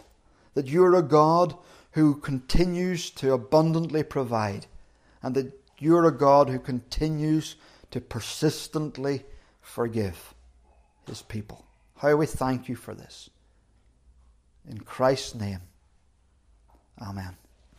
That 0.54 0.68
you're 0.68 0.94
a 0.94 1.02
God 1.02 1.56
who 1.92 2.16
continues 2.16 3.10
to 3.10 3.32
abundantly 3.32 4.02
provide, 4.02 4.66
and 5.22 5.34
that 5.34 5.52
you're 5.78 6.06
a 6.06 6.16
God 6.16 6.48
who 6.48 6.58
continues 6.58 7.56
to 7.92 8.00
persistently 8.00 9.24
forgive 9.60 10.34
his 11.06 11.22
people. 11.22 11.64
How 11.96 12.16
we 12.16 12.26
thank 12.26 12.68
you 12.68 12.74
for 12.74 12.94
this. 12.94 13.30
In 14.68 14.80
Christ's 14.80 15.34
name, 15.34 15.60
Amen. 17.00 17.36